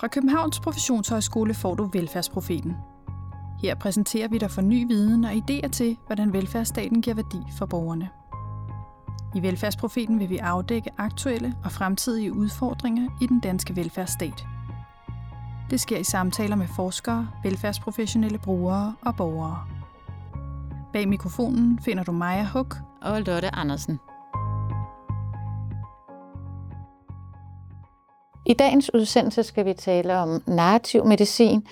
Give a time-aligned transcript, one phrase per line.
[0.00, 2.76] Fra Københavns Professionshøjskole får du Velfærdsprofeten.
[3.62, 7.66] Her præsenterer vi dig for ny viden og idéer til, hvordan velfærdsstaten giver værdi for
[7.66, 8.08] borgerne.
[9.34, 14.46] I Velfærdsprofeten vil vi afdække aktuelle og fremtidige udfordringer i den danske velfærdsstat.
[15.70, 19.66] Det sker i samtaler med forskere, velfærdsprofessionelle brugere og borgere.
[20.92, 24.00] Bag mikrofonen finder du Maja Huk og Lotte Andersen.
[28.50, 31.66] I dagens udsendelse skal vi tale om narrativ medicin.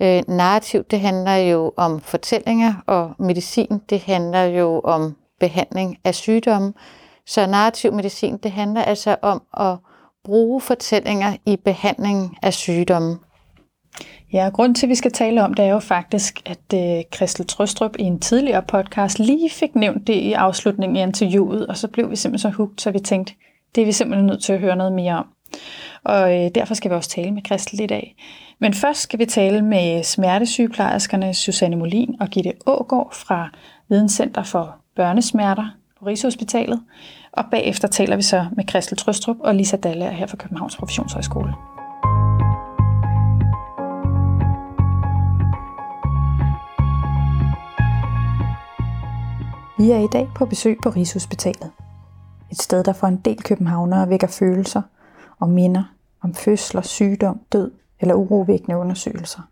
[0.00, 6.14] Øh, narrativ, det handler jo om fortællinger, og medicin, det handler jo om behandling af
[6.14, 6.72] sygdomme.
[7.26, 9.76] Så narrativ medicin, det handler altså om at
[10.24, 13.18] bruge fortællinger i behandling af sygdomme.
[14.32, 17.46] Ja, grund til, at vi skal tale om det, er jo faktisk, at øh, Christel
[17.46, 21.88] Trøstrup i en tidligere podcast lige fik nævnt det i afslutningen af interviewet, og så
[21.88, 23.34] blev vi simpelthen så hugt, så vi tænkte,
[23.74, 25.26] det er vi simpelthen nødt til at høre noget mere om.
[26.04, 28.16] Og øh, derfor skal vi også tale med Christel i dag.
[28.58, 33.48] Men først skal vi tale med smertesygeplejerskerne Susanne Molin og Gitte Ågård fra
[33.88, 36.80] Videnscenter for Børnesmerter på Rigshospitalet.
[37.32, 41.54] Og bagefter taler vi så med Christel Trøstrup og Lisa Dalle her fra Københavns Professionshøjskole.
[49.78, 51.70] Vi er i dag på besøg på Rigshospitalet.
[52.50, 54.82] Et sted, der for en del københavnere vækker følelser
[55.38, 59.42] og minder om fødsler, sygdom, død eller urovækkende undersøgelser.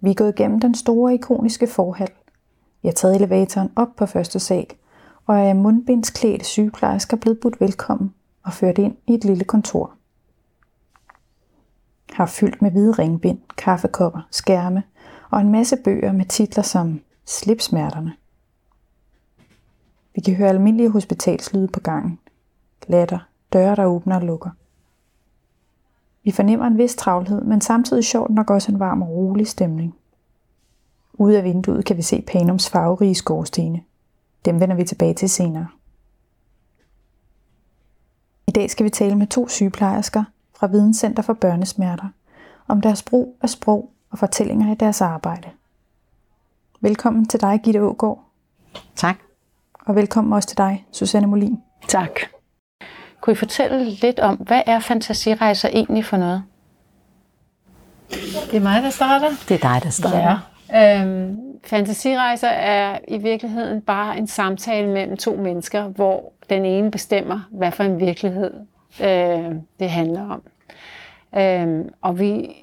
[0.00, 2.10] Vi er gået igennem den store ikoniske forhal.
[2.82, 4.66] Vi har taget elevatoren op på første sal,
[5.26, 9.92] og er mundbindsklædte sygeplejersker blevet budt velkommen og ført ind i et lille kontor.
[12.12, 14.82] Har fyldt med hvide ringbind, kaffekopper, skærme
[15.30, 18.12] og en masse bøger med titler som Slipsmerterne.
[20.14, 22.18] Vi kan høre almindelige hospitalslyde på gangen.
[22.86, 23.18] Latter,
[23.52, 24.50] døre der åbner og lukker–
[26.26, 29.94] vi fornemmer en vis travlhed, men samtidig sjovt nok også en varm og rolig stemning.
[31.12, 33.82] Ude af vinduet kan vi se Panums farverige skorstene.
[34.44, 35.66] Dem vender vi tilbage til senere.
[38.46, 42.08] I dag skal vi tale med to sygeplejersker fra Videnscenter for Børnesmerter
[42.68, 45.48] om deres brug af sprog og fortællinger i deres arbejde.
[46.80, 48.24] Velkommen til dig, Gitte Ågaard.
[48.96, 49.16] Tak.
[49.74, 51.58] Og velkommen også til dig, Susanne Molin.
[51.88, 52.20] Tak.
[53.26, 56.42] Kunne I fortælle lidt om, hvad er fantasirejser egentlig for noget?
[58.50, 59.28] Det er mig, der starter.
[59.48, 60.48] Det er dig, der starter.
[60.70, 61.02] Ja.
[61.02, 67.40] Øhm, fantasirejser er i virkeligheden bare en samtale mellem to mennesker, hvor den ene bestemmer,
[67.50, 68.50] hvad for en virkelighed
[69.00, 70.42] øh, det handler om.
[71.40, 72.56] Øhm, og vi,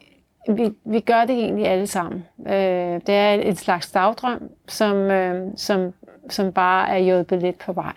[0.50, 2.26] vi, vi gør det egentlig alle sammen.
[2.48, 5.94] Øh, det er et slags dagdrøm, som, øh, som,
[6.30, 7.94] som bare er hjulpet lidt på vej.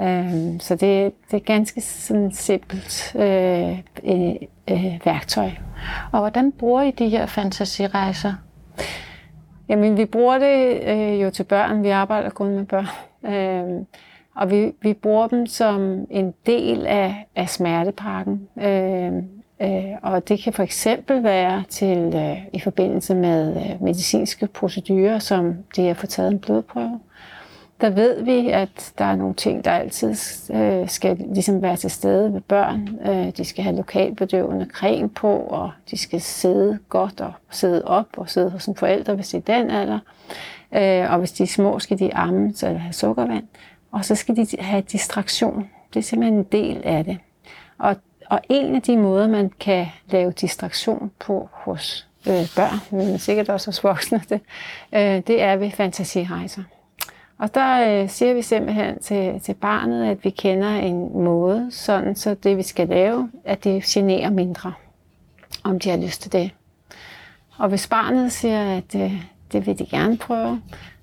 [0.00, 4.34] Øh, så det, det er ganske sådan simpelt øh, øh,
[4.70, 5.50] øh, værktøj.
[6.12, 8.34] Og hvordan bruger I de her fantasirejser?
[9.68, 11.82] Jamen, vi bruger det øh, jo til børn.
[11.82, 12.86] Vi arbejder kun med børn.
[13.24, 13.86] Øh,
[14.36, 18.48] og vi, vi bruger dem som en del af, af smertepakken.
[18.60, 19.12] Øh,
[19.62, 25.18] øh, og det kan for eksempel være til øh, i forbindelse med øh, medicinske procedurer,
[25.18, 27.00] som det at få taget en blodprøve
[27.80, 30.14] der ved vi, at der er nogle ting, der altid
[30.54, 32.88] øh, skal ligesom være til stede ved børn.
[33.06, 38.06] Øh, de skal have lokalbedøvende creme på, og de skal sidde godt og sidde op
[38.16, 39.98] og sidde hos en forælder, hvis det er den alder.
[40.74, 43.44] Øh, og hvis de er små, skal de amme eller have sukkervand.
[43.92, 45.68] Og så skal de have distraktion.
[45.94, 47.18] Det er simpelthen en del af det.
[47.78, 53.18] Og, og en af de måder, man kan lave distraktion på hos øh, børn, men
[53.18, 54.40] sikkert også hos voksne, det,
[54.96, 56.62] øh, det er ved fantasirejser.
[57.40, 62.14] Og der øh, siger vi simpelthen til, til barnet, at vi kender en måde, sådan
[62.14, 64.72] så det vi skal lave, at det generer mindre,
[65.64, 66.50] om de har lyst til det.
[67.58, 70.62] Og hvis barnet siger, at øh, det vil de gerne prøve,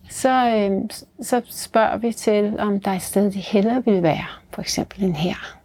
[0.10, 0.90] så, øh,
[1.22, 4.26] så spørger vi til, om der er et sted, de hellere vil være.
[4.52, 5.58] For eksempel en her.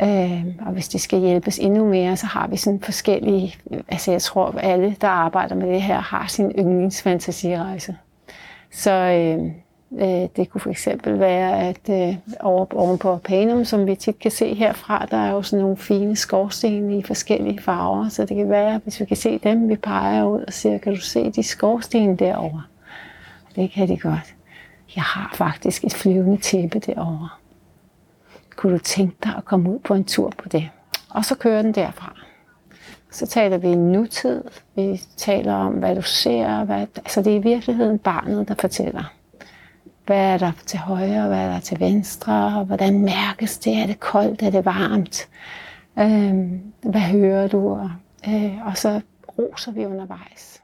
[0.00, 3.54] Øh, og hvis de skal hjælpes endnu mere, så har vi sådan forskellige,
[3.88, 7.96] altså jeg tror, at alle, der arbejder med det her, har sin yndlingsfantasirejse.
[8.72, 9.44] Så øh,
[10.00, 14.18] øh, det kunne for eksempel være, at øh, over, oven på Panum, som vi tit
[14.18, 18.36] kan se herfra, der er jo sådan nogle fine skorstene i forskellige farver, så det
[18.36, 21.30] kan være, hvis vi kan se dem, vi peger ud og siger, kan du se
[21.30, 22.62] de skorsten derovre?
[23.56, 24.34] Det kan de godt.
[24.96, 27.28] Jeg har faktisk et flyvende tæppe derovre.
[28.56, 30.68] Kunne du tænke dig at komme ud på en tur på det?
[31.10, 32.21] Og så kører den derfra.
[33.12, 34.44] Så taler vi nutid.
[34.74, 36.64] Vi taler om, hvad du ser.
[36.64, 39.12] Hvad, altså det er i virkeligheden barnet, der fortæller.
[40.06, 43.78] Hvad er der til højre, hvad er der til venstre, og hvordan mærkes det?
[43.78, 45.28] Er det koldt, er det varmt?
[45.98, 46.34] Øh,
[46.82, 47.70] hvad hører du?
[47.70, 47.90] Og,
[48.28, 49.00] øh, og så
[49.38, 50.61] roser vi undervejs.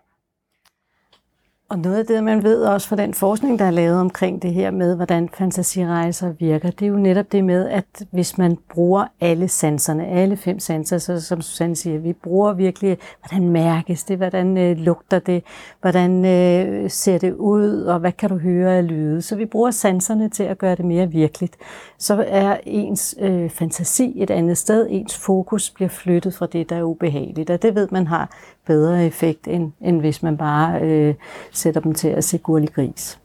[1.70, 4.54] Og noget af det, man ved også fra den forskning, der er lavet omkring det
[4.54, 9.06] her med, hvordan fantasirejser virker, det er jo netop det med, at hvis man bruger
[9.20, 14.16] alle sanserne, alle fem sanser, så som Susanne siger, vi bruger virkelig, hvordan mærkes det,
[14.16, 15.44] hvordan øh, lugter det,
[15.80, 19.22] hvordan øh, ser det ud, og hvad kan du høre af lyde.
[19.22, 21.56] Så vi bruger sanserne til at gøre det mere virkeligt.
[21.98, 26.76] Så er ens øh, fantasi et andet sted, ens fokus bliver flyttet fra det, der
[26.76, 28.30] er ubehageligt, og det ved man har
[28.68, 31.14] bedre effekt, end, end hvis man bare øh,
[31.52, 33.18] sætter dem til at se gurlig gris.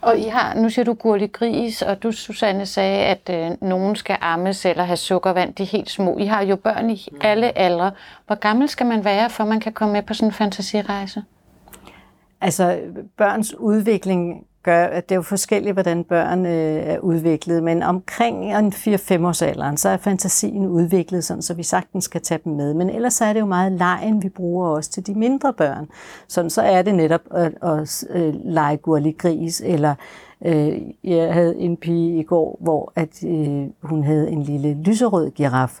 [0.00, 3.96] Og I har, nu siger du gurlig gris, og du, Susanne, sagde, at øh, nogen
[3.96, 6.18] skal ammes eller have sukkervand, de er helt små.
[6.18, 7.90] I har jo børn i alle aldre.
[8.26, 11.22] Hvor gammel skal man være, for man kan komme med på sådan en fantasirejse?
[12.40, 12.78] Altså,
[13.16, 18.58] børns udvikling gør, at det er jo forskelligt, hvordan børn øh, er udviklet, men omkring
[18.58, 22.52] en 4-5 års alderen, så er fantasien udviklet sådan, så vi sagtens skal tage dem
[22.52, 22.74] med.
[22.74, 25.88] Men ellers så er det jo meget lejen, vi bruger også til de mindre børn.
[26.28, 29.94] Sådan så er det netop at, at, at lege gurlig gris, eller
[30.44, 35.30] øh, jeg havde en pige i går, hvor at, øh, hun havde en lille lyserød
[35.30, 35.78] giraf,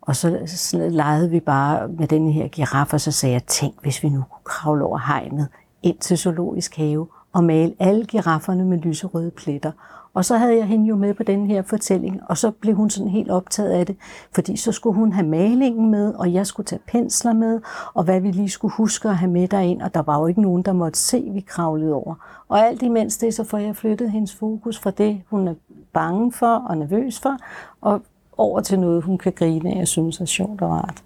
[0.00, 3.74] og så, så legede vi bare med den her giraf, og så sagde jeg, tænk,
[3.82, 5.48] hvis vi nu kunne kravle over hegnet
[5.82, 9.72] ind til zoologisk have og male alle girafferne med lyserøde pletter.
[10.14, 12.90] Og så havde jeg hende jo med på den her fortælling, og så blev hun
[12.90, 13.96] sådan helt optaget af det,
[14.34, 17.60] fordi så skulle hun have malingen med, og jeg skulle tage pensler med,
[17.94, 20.42] og hvad vi lige skulle huske at have med derind, og der var jo ikke
[20.42, 22.14] nogen, der måtte se, vi kravlede over.
[22.48, 25.54] Og alt imens det, så får jeg flyttet hendes fokus fra det, hun er
[25.92, 27.36] bange for og nervøs for,
[27.80, 28.02] og
[28.36, 31.02] over til noget, hun kan grine af og synes er sjovt og rart.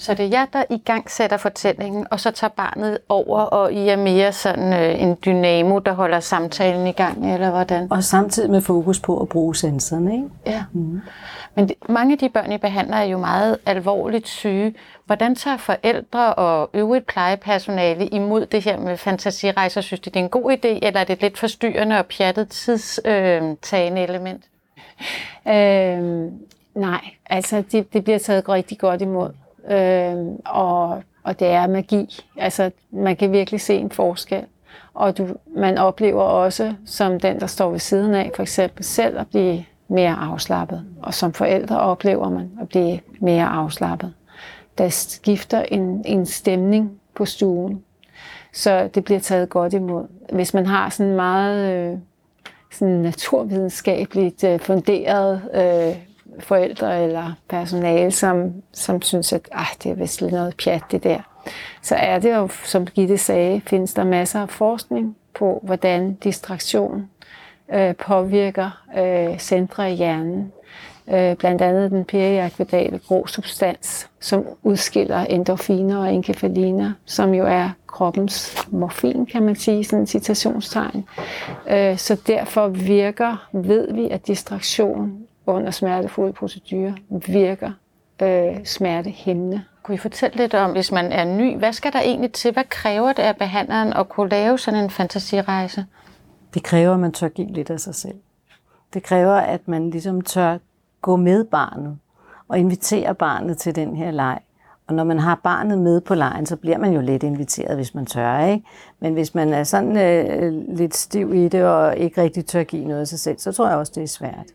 [0.00, 3.72] Så det er jer, der i gang sætter fortællingen, og så tager barnet over, og
[3.72, 7.92] I er mere sådan øh, en dynamo, der holder samtalen i gang, eller hvordan?
[7.92, 10.24] Og samtidig med fokus på at bruge sensoren, ikke?
[10.46, 10.64] Ja.
[10.72, 11.00] Mm.
[11.54, 14.74] Men mange af de børn, I behandler, er jo meget alvorligt syge.
[15.06, 19.80] Hvordan tager forældre og øvrigt plejepersonale imod det her med fantasirejser?
[19.80, 22.48] Synes de, det er en god idé, eller er det et lidt forstyrrende og pjattet
[22.48, 24.44] tidstagende øh, element?
[25.48, 26.32] Øh,
[26.74, 29.30] nej, altså det, det bliver taget rigtig godt imod
[29.70, 30.16] øh,
[30.46, 32.24] og, og det er magi.
[32.36, 34.44] Altså, man kan virkelig se en forskel.
[34.94, 39.18] Og du, man oplever også, som den, der står ved siden af, for eksempel selv
[39.18, 40.84] at blive mere afslappet.
[41.02, 44.14] Og som forældre oplever man at blive mere afslappet.
[44.78, 47.84] Der skifter en, en stemning på stuen.
[48.52, 50.06] Så det bliver taget godt imod.
[50.32, 51.98] Hvis man har sådan meget øh,
[52.72, 56.07] sådan naturvidenskabeligt øh, funderet øh,
[56.40, 61.04] forældre eller personale, som, som synes, at ah, det er vist lidt noget pjat det
[61.04, 61.20] der.
[61.82, 67.10] Så er det jo, som Gitte sagde, findes der masser af forskning på, hvordan distraktion
[67.74, 70.52] øh, påvirker øh, centre i hjernen.
[71.10, 77.70] Øh, blandt andet den periakvidale grå substans, som udskiller endorfiner og enkefaliner, som jo er
[77.86, 81.04] kroppens morfin, kan man sige, sådan en citationstegn.
[81.70, 86.92] Øh, så derfor virker, ved vi, at distraktion under smertefulde procedurer
[87.26, 87.70] virker
[88.22, 89.64] øh, smertehæmmende.
[89.82, 92.52] Kunne I fortælle lidt om, hvis man er ny, hvad skal der egentlig til?
[92.52, 95.86] Hvad kræver det af behandleren at kunne lave sådan en fantasirejse?
[96.54, 98.14] Det kræver, at man tør give lidt af sig selv.
[98.94, 100.58] Det kræver, at man ligesom tør
[101.02, 101.98] gå med barnet
[102.48, 104.38] og invitere barnet til den her leg.
[104.86, 107.94] Og når man har barnet med på lejen, så bliver man jo lidt inviteret, hvis
[107.94, 108.66] man tør, ikke?
[109.00, 112.84] Men hvis man er sådan øh, lidt stiv i det og ikke rigtig tør give
[112.84, 114.46] noget af sig selv, så tror jeg også, det er svært.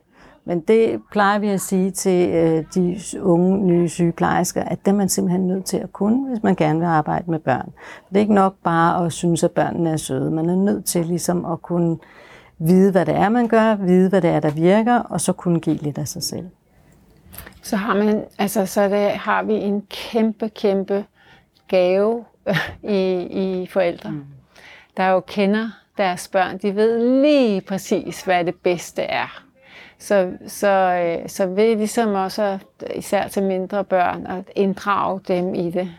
[0.46, 4.96] Men det plejer vi at sige til øh, de unge nye sygeplejersker, at det er
[4.96, 7.72] man simpelthen nødt til at kunne, hvis man gerne vil arbejde med børn.
[8.10, 10.32] Det er ikke nok bare at synes, at børnene er søde.
[10.32, 11.98] Man er nødt til ligesom at kunne
[12.58, 15.60] vide, hvad det er, man gør, vide, hvad det er, der virker, og så kunne
[15.60, 16.46] give lidt af sig selv.
[17.62, 21.06] Så har, man, altså, så det, har vi en kæmpe, kæmpe
[21.68, 22.26] gave
[22.84, 24.24] i, i forældre, mm.
[24.98, 26.58] der jo kender deres børn.
[26.58, 29.44] De ved lige præcis, hvad det bedste er.
[30.04, 32.58] Så, så, øh, så ved ligesom også,
[32.96, 35.92] især til mindre børn, at inddrage dem i det.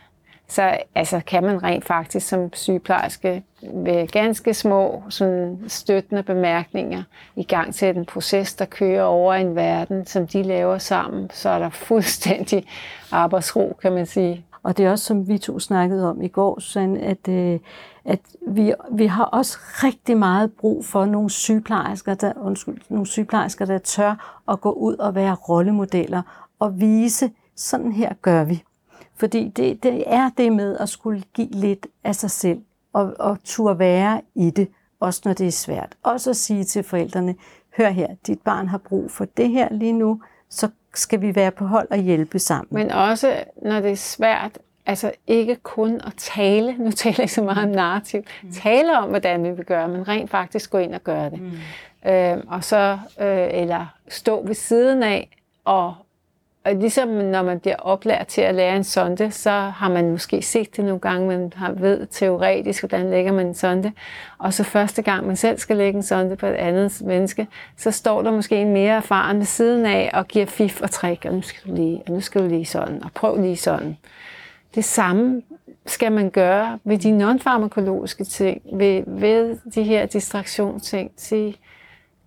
[0.48, 7.02] Så altså, kan man rent faktisk som sygeplejerske ved ganske små sådan støttende bemærkninger
[7.36, 11.48] i gang til en proces, der kører over en verden, som de laver sammen, så
[11.48, 12.66] er der fuldstændig
[13.12, 14.44] arbejdsro, kan man sige.
[14.62, 17.58] Og det er også, som vi to snakkede om i går, sådan at, øh,
[18.04, 23.64] at vi, vi har også rigtig meget brug for nogle sygeplejersker, der, undskyld, nogle sygeplejersker,
[23.64, 28.62] der tør at gå ud og være rollemodeller og vise, sådan her gør vi.
[29.16, 32.58] Fordi det, det er det med at skulle give lidt af sig selv
[32.92, 34.68] og, og turde være i det,
[35.00, 35.96] også når det er svært.
[36.02, 37.34] Også at sige til forældrene,
[37.76, 41.50] hør her, dit barn har brug for det her lige nu, så skal vi være
[41.50, 42.68] på hold og hjælpe sammen.
[42.70, 47.34] Men også, når det er svært, altså ikke kun at tale, nu taler jeg ikke
[47.34, 48.52] så meget om narrativ, mm.
[48.52, 51.40] tale om, hvordan vi vil gøre, men rent faktisk gå ind og gøre det.
[51.40, 52.10] Mm.
[52.10, 55.28] Øh, og så, øh, eller stå ved siden af
[55.64, 55.94] og
[56.64, 60.42] og ligesom når man bliver oplært til at lære en sonde, så har man måske
[60.42, 63.92] set det nogle gange, man har ved teoretisk, hvordan lægger man en sonde.
[64.38, 67.90] Og så første gang man selv skal lægge en sonde på et andet menneske, så
[67.90, 71.34] står der måske en mere erfaren ved siden af og giver fif og træk, og
[71.34, 73.96] nu skal du lige, og nu skal du lige sådan, og prøv lige sådan.
[74.74, 75.42] Det samme
[75.86, 81.10] skal man gøre ved de nonfarmakologiske ting, ved, ved de her distraktionsting.
[81.16, 81.56] Sige,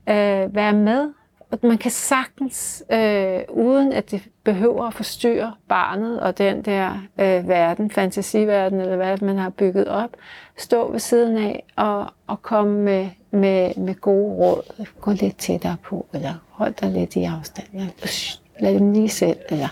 [0.09, 1.09] øh, være med
[1.51, 6.91] og man kan sagtens, øh, uden at det behøver at forstyrre barnet og den der
[7.19, 10.09] øh, verden, fantasiverden, eller hvad man har bygget op,
[10.57, 14.85] stå ved siden af og, og komme med, med, med gode råd.
[15.01, 17.67] Gå lidt tættere på, eller hold dig lidt i afstand.
[17.73, 19.37] Eller, lad dem lige selv.
[19.49, 19.67] Eller.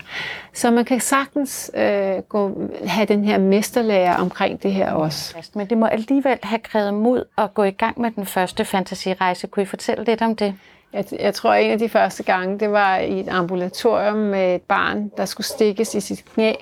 [0.52, 5.36] Så man kan sagtens øh, gå, have den her mesterlærer omkring det her også.
[5.54, 9.46] Men det må alligevel have krævet mod at gå i gang med den første fantasirejse.
[9.46, 10.54] Kunne I fortælle lidt om det?
[10.92, 14.54] Jeg, jeg tror, at en af de første gange, det var i et ambulatorium med
[14.54, 16.52] et barn, der skulle stikkes i sit knæ.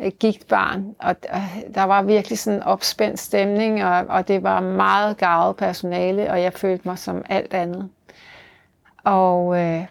[0.00, 1.16] Et gigt barn, og
[1.74, 6.42] der var virkelig sådan en opspændt stemning, og, og det var meget gavet personale, og
[6.42, 7.88] jeg følte mig som alt andet.
[9.04, 9.84] Og øh,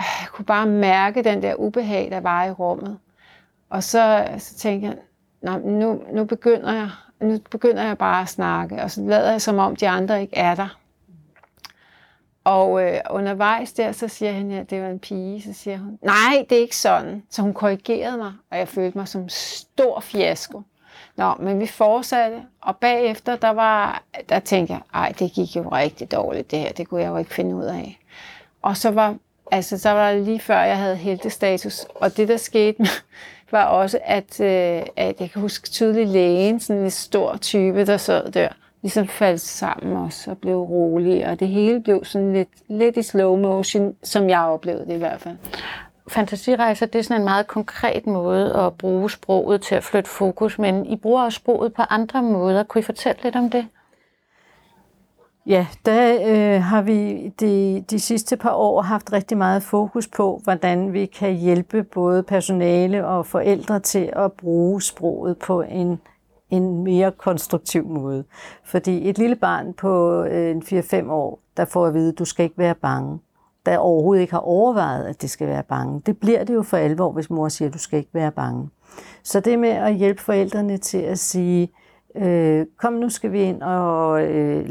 [0.00, 2.98] jeg kunne bare mærke den der ubehag, der var i rummet.
[3.70, 4.88] Og så, så tænkte
[5.42, 6.90] jeg, nu, nu, begynder jeg,
[7.20, 10.36] nu begynder jeg bare at snakke, og så lader jeg som om de andre ikke
[10.36, 10.80] er der.
[12.44, 15.42] Og øh, undervejs der, så siger han, at det var en pige.
[15.42, 17.22] Så siger hun, nej, det er ikke sådan.
[17.30, 20.62] Så hun korrigerede mig, og jeg følte mig som stor fiasko.
[21.16, 25.68] Nå, men vi fortsatte, og bagefter, der, var, der tænkte jeg, ej, det gik jo
[25.68, 28.00] rigtig dårligt det her, det kunne jeg jo ikke finde ud af.
[28.62, 29.16] Og så var,
[29.50, 32.86] altså, så var det lige før, jeg havde heltestatus, og det der skete,
[33.52, 37.96] var også, at, øh, at jeg kan huske tydeligt lægen, sådan en stor type, der
[37.96, 38.48] sad der,
[38.82, 43.02] ligesom faldt sammen også og blev rolig, og det hele blev sådan lidt, lidt i
[43.02, 45.36] slow motion, som jeg oplevede det i hvert fald.
[46.08, 50.58] Fantasirejser, det er sådan en meget konkret måde at bruge sproget til at flytte fokus,
[50.58, 52.62] men I bruger også sproget på andre måder.
[52.62, 53.66] Kunne I fortælle lidt om det?
[55.46, 60.40] Ja, der øh, har vi de, de sidste par år haft rigtig meget fokus på,
[60.44, 65.98] hvordan vi kan hjælpe både personale og forældre til at bruge sproget på en
[66.50, 68.24] en mere konstruktiv måde.
[68.64, 72.24] Fordi et lille barn på øh, en 4-5 år, der får at vide, at du
[72.24, 73.18] skal ikke være bange,
[73.66, 76.02] der overhovedet ikke har overvejet, at det skal være bange.
[76.06, 78.68] Det bliver det jo for alvor, hvis mor siger, at du skal ikke være bange.
[79.22, 81.68] Så det med at hjælpe forældrene til at sige,
[82.14, 84.68] øh, kom nu skal vi ind og øh,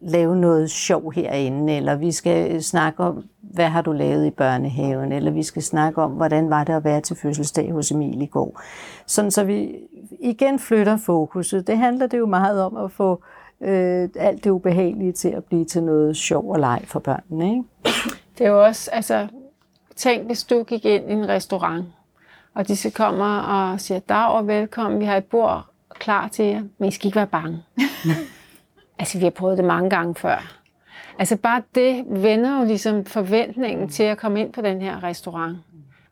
[0.00, 5.12] lave noget sjov herinde, eller vi skal snakke om, hvad har du lavet i børnehaven,
[5.12, 8.26] eller vi skal snakke om, hvordan var det at være til fødselsdag hos Emil i
[8.26, 8.60] går.
[9.06, 9.76] Sådan så vi
[10.20, 11.66] igen flytter fokuset.
[11.66, 13.22] Det handler det jo meget om at få
[13.60, 17.50] øh, alt det ubehagelige til at blive til noget sjov og leg for børnene.
[17.50, 17.64] Ikke?
[18.38, 19.28] Det er jo også, altså,
[19.96, 21.84] tænk hvis du gik ind i en restaurant,
[22.54, 25.71] og de så kommer og siger, dag og velkommen, vi har et bord
[26.02, 27.62] klar til jer, men I skal ikke være bange.
[28.98, 30.58] altså, vi har prøvet det mange gange før.
[31.18, 35.58] Altså, bare det vender jo ligesom forventningen til at komme ind på den her restaurant.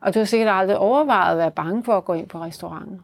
[0.00, 3.00] Og du har sikkert aldrig overvejet at være bange for at gå ind på restauranten.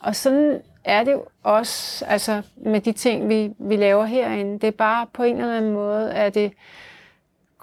[0.00, 4.52] Og sådan er det jo også altså med de ting, vi, vi laver herinde.
[4.52, 6.52] Det er bare på en eller anden måde, at det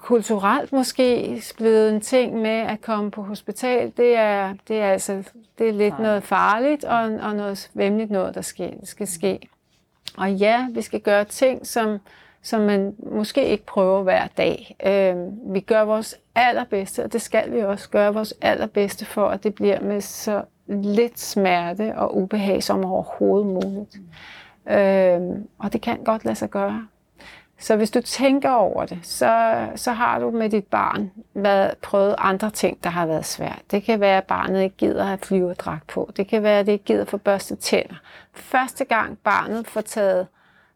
[0.04, 3.92] kulturelt måske blevet en ting med at komme på hospital.
[3.96, 5.22] Det er, det er altså
[5.58, 9.48] det er lidt noget farligt og, og noget vemmeligt noget, der skal, skal ske.
[10.16, 11.98] Og ja, vi skal gøre ting, som,
[12.42, 14.76] som man måske ikke prøver hver dag.
[14.86, 15.16] Øh,
[15.54, 19.54] vi gør vores allerbedste, og det skal vi også gøre vores allerbedste for, at det
[19.54, 23.96] bliver med så lidt smerte og ubehag som overhovedet muligt.
[24.70, 25.20] Øh,
[25.58, 26.86] og det kan godt lade sig gøre.
[27.58, 32.14] Så hvis du tænker over det, så, så har du med dit barn været, prøvet
[32.18, 33.62] andre ting, der har været svært.
[33.70, 36.10] Det kan være, at barnet ikke gider at flyve dragt på.
[36.16, 37.94] Det kan være, at det ikke gider få børstet tænder.
[38.32, 40.26] Første gang barnet får taget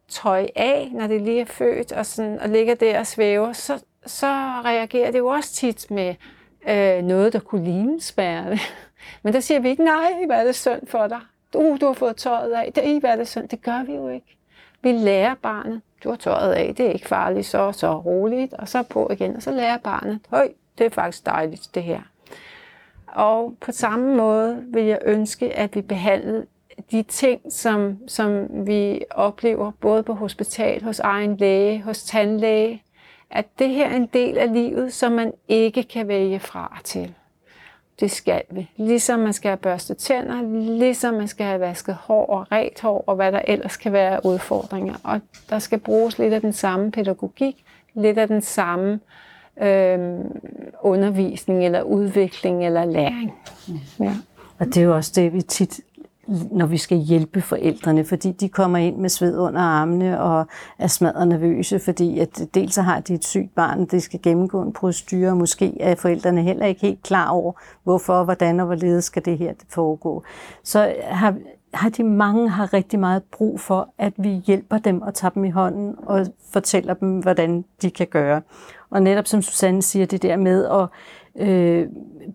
[0.08, 3.82] tøj af, når det lige er født, og, sådan, og ligger der og svæver, så,
[4.06, 4.26] så
[4.64, 6.14] reagerer det jo også tit med
[6.68, 8.58] øh, noget, der kunne ligne smerte.
[9.22, 11.20] Men der siger vi ikke, nej, hvad er det synd for dig?
[11.54, 12.72] Uh, du har fået tøjet af.
[12.72, 13.48] Det, hvad er det synd?
[13.48, 14.38] Det gør vi jo ikke.
[14.82, 18.68] Vi lærer barnet, du har tøjet af, det er ikke farligt, så så roligt, og
[18.68, 22.00] så på igen, og så lærer barnet, høj, det er faktisk dejligt, det her.
[23.06, 26.46] Og på samme måde vil jeg ønske, at vi behandlede
[26.90, 32.82] de ting, som, som vi oplever både på hospital, hos egen læge, hos tandlæge,
[33.30, 37.14] at det her er en del af livet, som man ikke kan vælge fra til.
[38.00, 38.70] Det skal vi.
[38.76, 40.42] Ligesom man skal have børstet tænder,
[40.78, 44.20] ligesom man skal have vasket hår og ret hår, og hvad der ellers kan være
[44.24, 44.94] udfordringer.
[45.02, 47.64] Og der skal bruges lidt af den samme pædagogik,
[47.94, 49.00] lidt af den samme
[49.62, 49.98] øh,
[50.82, 53.34] undervisning, eller udvikling, eller læring.
[54.00, 54.12] Ja.
[54.58, 55.80] Og det er jo også det, vi tit
[56.50, 60.46] når vi skal hjælpe forældrene, fordi de kommer ind med sved under armene og
[60.78, 64.62] er smadret nervøse, fordi at dels så har de et sygt barn, det skal gennemgå
[64.62, 67.52] en procedure, og måske er forældrene heller ikke helt klar over,
[67.84, 70.22] hvorfor, hvordan og hvorledes skal det her foregå.
[70.64, 71.34] Så har,
[71.74, 75.44] har de mange har rigtig meget brug for, at vi hjælper dem og tager dem
[75.44, 78.42] i hånden og fortæller dem, hvordan de kan gøre.
[78.90, 80.88] Og netop som Susanne siger, det der med at
[81.38, 81.88] øh,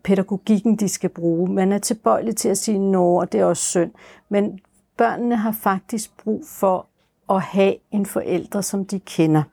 [0.04, 1.52] pædagogikken, de skal bruge.
[1.54, 3.92] Man er tilbøjelig til at sige nå, og det er også synd.
[4.30, 4.60] Men
[4.98, 6.86] børnene har faktisk brug for
[7.30, 9.44] at have en forælder, som de kender.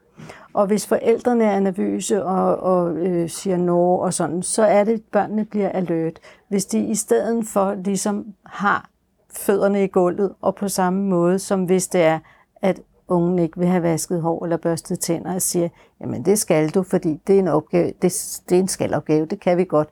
[0.52, 4.92] Og hvis forældrene er nervøse og, og øh, siger nå og sådan, så er det,
[4.92, 6.20] at børnene bliver alert.
[6.48, 8.88] Hvis de i stedet for ligesom har
[9.32, 12.18] fødderne i gulvet, og på samme måde som hvis det er,
[12.62, 15.68] at ungen ikke vil have vasket hår eller børstet tænder, og siger,
[16.00, 19.40] jamen det skal du, fordi det er en, opgave, det, det er en skalopgave, det
[19.40, 19.88] kan vi godt.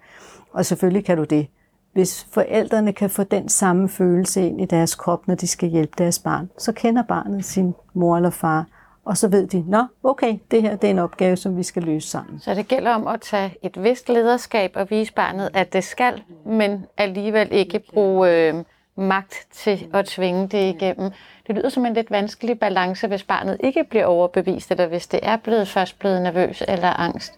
[0.52, 1.46] Og selvfølgelig kan du det.
[1.92, 5.92] Hvis forældrene kan få den samme følelse ind i deres krop, når de skal hjælpe
[5.98, 8.66] deres barn, så kender barnet sin mor eller far,
[9.04, 11.82] og så ved de, nå, okay, det her det er en opgave, som vi skal
[11.82, 12.40] løse sammen.
[12.40, 16.22] Så det gælder om at tage et vist lederskab og vise barnet, at det skal,
[16.46, 18.54] men alligevel ikke bruge øh,
[18.98, 21.10] magt til at tvinge det igennem.
[21.46, 25.20] Det lyder som en lidt vanskelig balance, hvis barnet ikke bliver overbevist, eller hvis det
[25.22, 27.32] er blevet først blevet nervøs eller angst.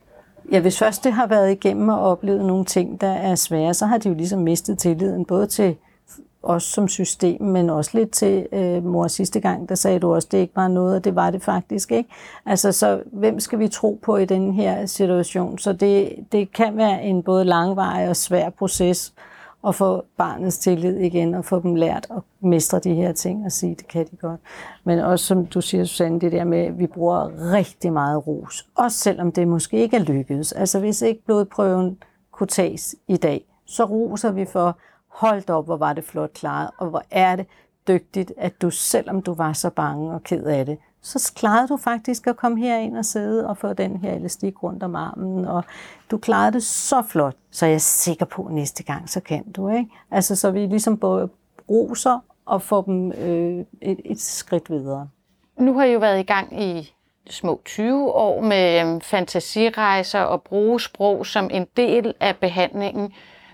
[0.52, 3.86] Ja, hvis først det har været igennem og oplevet nogle ting, der er svære, så
[3.86, 5.76] har de jo ligesom mistet tilliden, både til
[6.42, 10.28] os som system, men også lidt til øh, mor sidste gang, der sagde du også,
[10.32, 12.10] det ikke var noget, og det var det faktisk ikke.
[12.46, 15.58] Altså, så hvem skal vi tro på i den her situation?
[15.58, 19.12] Så det, det kan være en både langvarig og svær proces,
[19.66, 23.52] at få barnets tillid igen, og få dem lært at mestre de her ting og
[23.52, 24.40] sige, det kan de godt.
[24.84, 28.68] Men også som du siger, Susanne, det der med, at vi bruger rigtig meget ros.
[28.74, 30.52] Også selvom det måske ikke er lykkedes.
[30.52, 31.98] Altså hvis ikke blodprøven
[32.30, 36.70] kunne tages i dag, så roser vi for, hold op, hvor var det flot klaret,
[36.78, 37.46] og hvor er det
[37.88, 41.76] dygtigt, at du, selvom du var så bange og ked af det, så klarede du
[41.76, 45.64] faktisk at komme herind og sidde og få den her elastik rundt om armen, og
[46.10, 49.52] du klarede det så flot, så jeg er sikker på, at næste gang, så kan
[49.52, 49.68] du.
[49.68, 49.90] Ikke?
[50.10, 51.28] Altså, så vi ligesom både
[51.70, 55.08] roser og får dem øh, et, et skridt videre.
[55.58, 56.94] Nu har I jo været i gang i
[57.30, 63.12] små 20 år med øh, fantasirejser og bruge sprog som en del af behandlingen.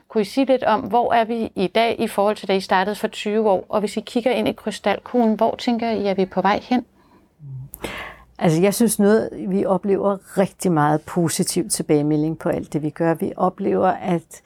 [0.09, 2.61] Kunne I sige lidt om, hvor er vi i dag i forhold til, da I
[2.61, 3.67] startede for 20 år?
[3.69, 6.61] Og hvis I kigger ind i krystalkuglen, hvor tænker I, at vi er på vej
[6.63, 6.85] hen?
[8.39, 13.15] Altså, jeg synes noget, vi oplever rigtig meget positiv tilbagemelding på alt det, vi gør.
[13.15, 14.43] Vi oplever, at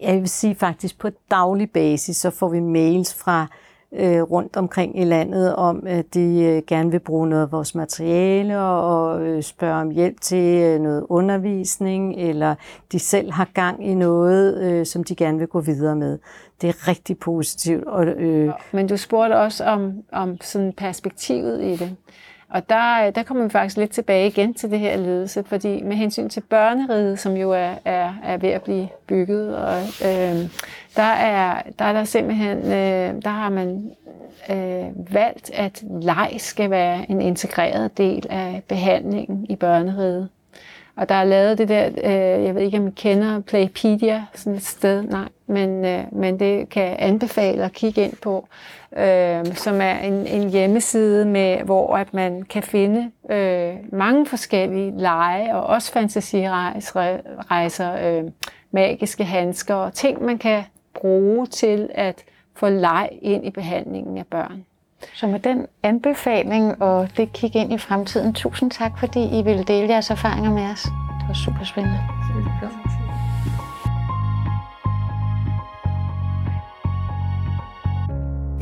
[0.00, 3.46] jeg vil sige faktisk på daglig basis, så får vi mails fra
[3.92, 7.74] øh, rundt omkring i landet om, at de øh, gerne vil bruge noget af vores
[7.74, 12.54] materiale og øh, spørge om hjælp til øh, noget undervisning, eller
[12.92, 16.18] de selv har gang i noget, øh, som de gerne vil gå videre med.
[16.60, 17.84] Det er rigtig positivt.
[17.84, 21.96] Og, øh, Men du spurgte også om, om sådan perspektivet i det.
[22.52, 25.82] Og der, øh, der kommer vi faktisk lidt tilbage igen til det her ledelse, fordi
[25.82, 30.50] med hensyn til børneriget, som jo er, er, er ved at blive bygget, og, øh,
[30.96, 33.90] der, er, der er der simpelthen, øh, der har man
[34.50, 40.28] øh, valgt, at leg skal være en integreret del af behandlingen i børneriget.
[40.96, 44.54] Og der er lavet det der, øh, jeg ved ikke om I kender Playpedia, sådan
[44.54, 48.48] et sted, nej, men, øh, men det kan anbefale at kigge ind på,
[48.96, 54.92] øh, som er en, en hjemmeside, med, hvor at man kan finde øh, mange forskellige
[54.96, 58.24] lege og også fantasirejser, øh,
[58.70, 60.62] magiske handsker og ting, man kan
[60.94, 62.24] bruge til at
[62.54, 64.64] få leg ind i behandlingen af børn.
[65.14, 69.64] Så med den anbefaling og det kigge ind i fremtiden, tusind tak, fordi I ville
[69.64, 70.82] dele jeres erfaringer med os.
[71.20, 71.98] Det var super spændende.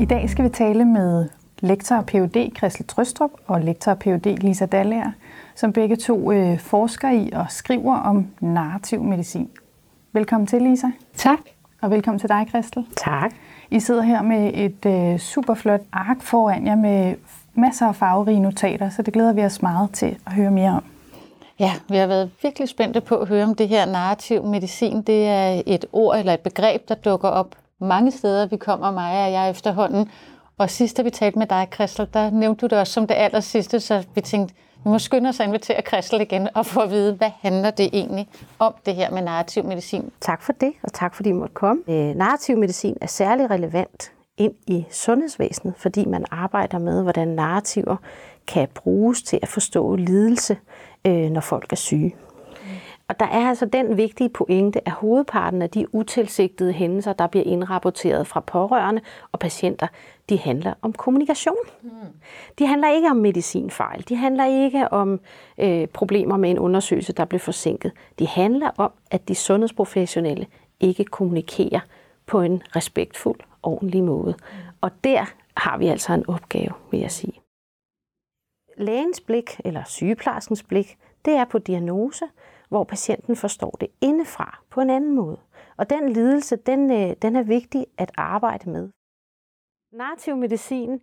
[0.01, 1.29] I dag skal vi tale med
[1.61, 2.57] lektor og Ph.D.
[2.57, 4.27] Christel Trøstrup og lektor og Ph.D.
[4.27, 5.11] Lisa Dallager,
[5.55, 9.49] som begge to øh, forsker i og skriver om narrativ medicin.
[10.13, 10.87] Velkommen til, Lisa.
[11.15, 11.39] Tak.
[11.81, 12.87] Og velkommen til dig, Christel.
[12.97, 13.33] Tak.
[13.71, 17.15] I sidder her med et øh, superflot ark foran jer med
[17.55, 20.85] masser af farverige notater, så det glæder vi os meget til at høre mere om.
[21.59, 25.03] Ja, vi har været virkelig spændte på at høre om det her narrativ medicin.
[25.03, 28.47] Det er et ord eller et begreb, der dukker op mange steder.
[28.47, 30.11] Vi kommer mig og jeg efterhånden.
[30.59, 33.15] Og sidst, da vi talte med dig, Christel, der nævnte du det også som det
[33.15, 34.55] aller sidste, så vi tænkte,
[34.85, 37.91] vi må skynde os at invitere Christel igen og få at vide, hvad handler det
[37.93, 40.13] egentlig om, det her med narrativ medicin?
[40.21, 41.83] Tak for det, og tak fordi I måtte komme.
[41.89, 47.97] Øh, narrativ medicin er særlig relevant ind i sundhedsvæsenet, fordi man arbejder med, hvordan narrativer
[48.47, 50.57] kan bruges til at forstå lidelse,
[51.07, 52.15] øh, når folk er syge.
[53.11, 57.45] Og der er altså den vigtige pointe, at hovedparten af de utilsigtede hændelser, der bliver
[57.45, 59.87] indrapporteret fra pårørende og patienter,
[60.29, 61.57] de handler om kommunikation.
[61.83, 61.91] Mm.
[62.59, 64.05] De handler ikke om medicinfejl.
[64.09, 65.21] De handler ikke om
[65.59, 67.93] øh, problemer med en undersøgelse, der blev forsinket.
[68.19, 70.47] De handler om, at de sundhedsprofessionelle
[70.81, 71.81] ikke kommunikerer
[72.27, 74.35] på en respektfuld, ordentlig måde.
[74.39, 74.57] Mm.
[74.81, 75.25] Og der
[75.57, 77.41] har vi altså en opgave, vil jeg sige.
[78.77, 82.25] Lægens blik, eller sygeplejerskens blik, det er på diagnose,
[82.71, 85.41] hvor patienten forstår det indefra på en anden måde.
[85.77, 88.89] Og den lidelse, den, øh, den er vigtig at arbejde med.
[89.93, 91.01] Narrativ medicin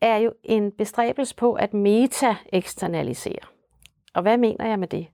[0.00, 3.46] er jo en bestræbelse på at meta-eksternalisere.
[4.14, 5.06] Og hvad mener jeg med det?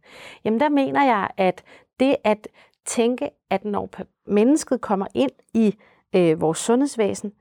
[0.45, 1.65] Jamen der mener jeg, at
[2.01, 2.49] det at
[2.85, 3.91] tænke, at når
[4.27, 5.77] mennesket kommer ind i
[6.17, 7.33] øh, vores sundhedsvæsen,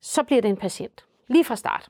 [0.00, 1.06] så bliver det en patient.
[1.28, 1.88] Lige fra start.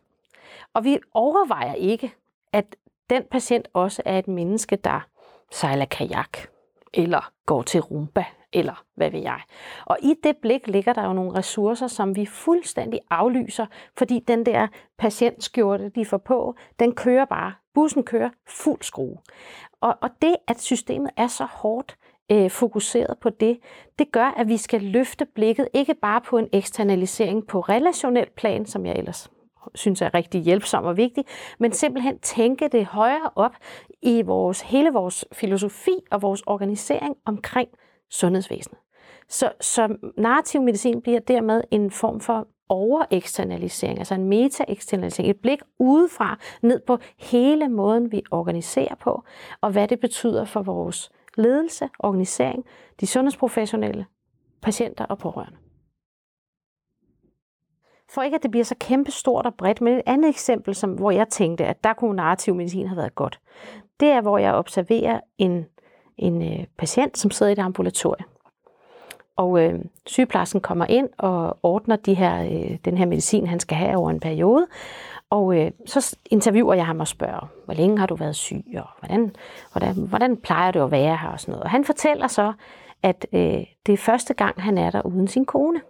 [0.75, 2.15] Og vi overvejer ikke,
[2.53, 2.77] at
[3.11, 5.09] den patient også er et menneske, der
[5.51, 6.39] sejler kajak,
[6.95, 9.41] eller går til rumba, eller hvad ved jeg.
[9.85, 13.67] Og i det blik ligger der jo nogle ressourcer, som vi fuldstændig aflyser,
[13.99, 14.67] fordi den der
[14.99, 17.53] patientskjorte, de får på, den kører bare.
[17.75, 19.19] Bussen kører fuld skrue.
[19.81, 21.97] Og, og det, at systemet er så hårdt
[22.33, 23.59] øh, fokuseret på det,
[23.99, 28.67] det gør, at vi skal løfte blikket ikke bare på en eksternalisering på relationel plan,
[28.67, 29.31] som jeg ellers
[29.75, 31.25] synes er rigtig hjælpsom og vigtig,
[31.59, 33.53] men simpelthen tænke det højere op
[34.03, 37.69] i vores, hele vores filosofi og vores organisering omkring
[38.11, 38.79] sundhedsvæsenet.
[39.29, 45.59] Så, så narrativ medicin bliver dermed en form for overeksternalisering, altså en metaeksternalisering, et blik
[45.79, 49.23] udefra ned på hele måden, vi organiserer på,
[49.61, 52.65] og hvad det betyder for vores ledelse, organisering,
[53.01, 54.07] de sundhedsprofessionelle,
[54.63, 55.59] patienter og pårørende
[58.15, 59.81] for ikke at det bliver så kæmpe stort og bredt.
[59.81, 63.15] Men et andet eksempel, som, hvor jeg tænkte, at der kunne narrativ medicin have været
[63.15, 63.41] godt,
[64.01, 65.67] det er, hvor jeg observerer en,
[66.17, 68.25] en øh, patient, som sidder i et ambulatorie.
[69.37, 69.75] Og øh,
[70.07, 74.11] sygeplejersken kommer ind og ordner de her, øh, den her medicin, han skal have over
[74.11, 74.67] en periode.
[75.31, 78.87] Og øh, så interviewer jeg ham og spørger, hvor længe har du været syg, og
[79.01, 79.37] hvordan,
[79.73, 81.65] hvordan, hvordan plejer du at være her og sådan noget.
[81.65, 82.53] Og han fortæller så,
[83.03, 85.81] at øh, det er første gang, han er der uden sin kone.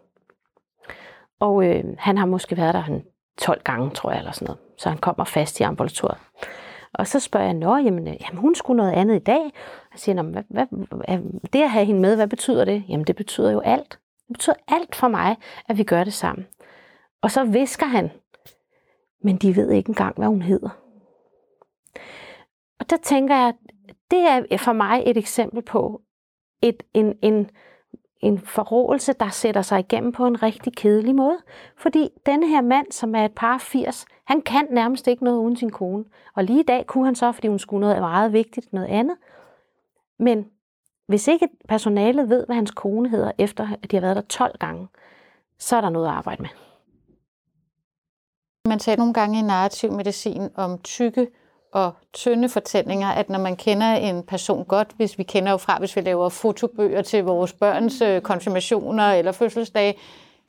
[1.45, 3.05] Og øh, han har måske været der han
[3.39, 4.61] 12 gange, tror jeg, eller sådan noget.
[4.79, 6.19] Så han kommer fast i ambulatoriet.
[6.93, 9.43] Og så spørger jeg, nå, jamen, øh, jamen hun skulle noget andet i dag.
[9.93, 11.19] Jeg siger, hvad, hvad, hvad,
[11.53, 12.85] det at have hende med, hvad betyder det?
[12.89, 13.99] Jamen, det betyder jo alt.
[14.29, 15.37] Det betyder alt for mig,
[15.69, 16.47] at vi gør det sammen.
[17.23, 18.11] Og så visker han,
[19.23, 20.69] men de ved ikke engang, hvad hun hedder.
[22.81, 23.55] Og der tænker jeg,
[24.11, 26.01] det er for mig et eksempel på
[26.63, 27.51] et, en, en,
[28.25, 31.39] en forråelse, der sætter sig igennem på en rigtig kedelig måde.
[31.77, 35.57] Fordi denne her mand, som er et par 80, han kan nærmest ikke noget uden
[35.57, 36.05] sin kone.
[36.35, 39.17] Og lige i dag kunne han så, fordi hun skulle noget meget vigtigt, noget andet.
[40.19, 40.47] Men
[41.07, 44.59] hvis ikke personalet ved, hvad hans kone hedder, efter at de har været der 12
[44.59, 44.89] gange,
[45.59, 46.51] så er der noget at arbejde med.
[48.69, 51.29] Man taler nogle gange i narrativ medicin om tykke
[51.75, 55.79] og tynde fortællinger, at når man kender en person godt, hvis vi kender jo fra,
[55.79, 59.95] hvis vi laver fotobøger til vores børns øh, konfirmationer eller fødselsdage,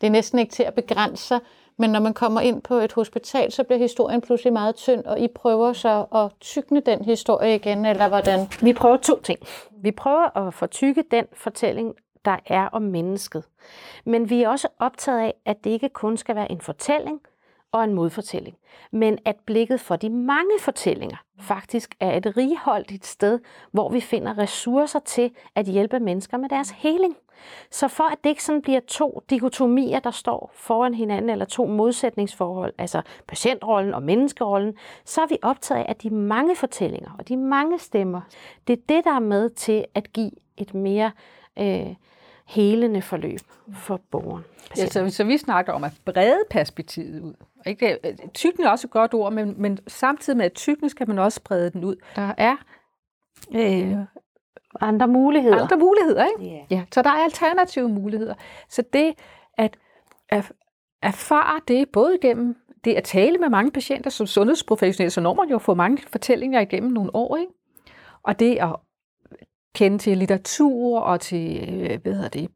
[0.02, 1.40] det er næsten ikke til at begrænse sig,
[1.78, 5.20] men når man kommer ind på et hospital, så bliver historien pludselig meget tynd, og
[5.20, 8.48] I prøver så at tykne den historie igen, eller hvordan?
[8.62, 9.40] Vi prøver to ting.
[9.82, 11.94] Vi prøver at fortykke den fortælling,
[12.26, 13.44] der er om mennesket.
[14.06, 17.22] Men vi er også optaget af, at det ikke kun skal være en fortælling,
[17.76, 18.58] og en modfortælling.
[18.92, 23.40] Men at blikket for de mange fortællinger faktisk er et righoldigt sted,
[23.72, 27.16] hvor vi finder ressourcer til at hjælpe mennesker med deres heling.
[27.72, 31.66] Så for at det ikke sådan bliver to dikotomier, der står foran hinanden, eller to
[31.66, 34.74] modsætningsforhold, altså patientrollen og menneskerollen,
[35.06, 38.22] så er vi optaget af, at de mange fortællinger og de mange stemmer,
[38.68, 41.12] det er det, der er med til at give et mere
[41.60, 41.96] øh,
[42.46, 43.40] helende forløb
[43.74, 44.44] for borgeren.
[44.78, 47.34] Ja, så, så vi snakker om at brede perspektivet ud.
[47.66, 48.00] Ikke?
[48.34, 51.42] Tykning er også et godt ord, men, men samtidig med at tykning skal man også
[51.44, 51.96] brede den ud.
[52.16, 52.56] Der er
[53.56, 53.98] øh,
[54.82, 55.62] andre muligheder.
[55.62, 56.54] Andre muligheder, ikke?
[56.56, 56.66] Yeah.
[56.72, 58.34] Ja, så der er alternative muligheder.
[58.70, 59.14] Så det
[59.58, 59.78] at,
[60.30, 60.52] at
[61.02, 65.50] erfare det, både igennem det at tale med mange patienter som sundhedsprofessionelle, så når man
[65.50, 67.52] jo få mange fortællinger igennem nogle år, ikke?
[68.24, 68.76] Og det at
[69.76, 72.50] kende til litteratur og til øh, hvad hedder det,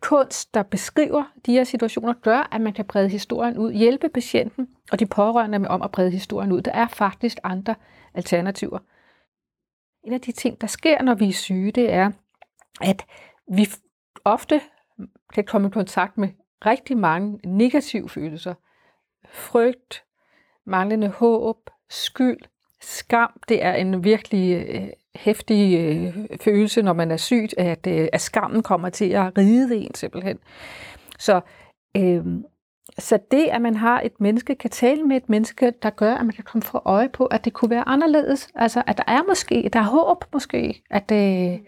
[0.00, 4.68] kunst, der beskriver de her situationer, gør, at man kan brede historien ud, hjælpe patienten
[4.92, 6.62] og de pårørende med om at brede historien ud.
[6.62, 7.74] Der er faktisk andre
[8.14, 8.78] alternativer.
[10.04, 12.10] En af de ting, der sker, når vi er syge, det er,
[12.80, 13.06] at
[13.52, 13.68] vi
[14.24, 14.60] ofte
[15.34, 16.28] kan komme i kontakt med
[16.66, 18.54] rigtig mange negative følelser.
[19.30, 20.04] Frygt,
[20.64, 22.40] manglende håb, skyld,
[22.80, 23.30] skam.
[23.48, 28.20] Det er en virkelig øh, hæftig øh, følelse, når man er syg, at, øh, at
[28.20, 30.38] skammen kommer til at ride en simpelthen.
[31.18, 31.40] Så,
[31.96, 32.24] øh,
[32.98, 36.26] så det, at man har et menneske, kan tale med et menneske, der gør, at
[36.26, 38.48] man kan komme for øje på, at det kunne være anderledes.
[38.54, 41.58] Altså, at der er måske, der er håb måske, at, øh,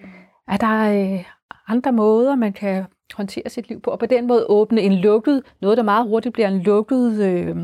[0.49, 1.25] at der er øh,
[1.69, 5.43] andre måder, man kan håndtere sit liv på, og på den måde åbne en lukket,
[5.61, 7.57] noget der meget hurtigt bliver en lukket øh,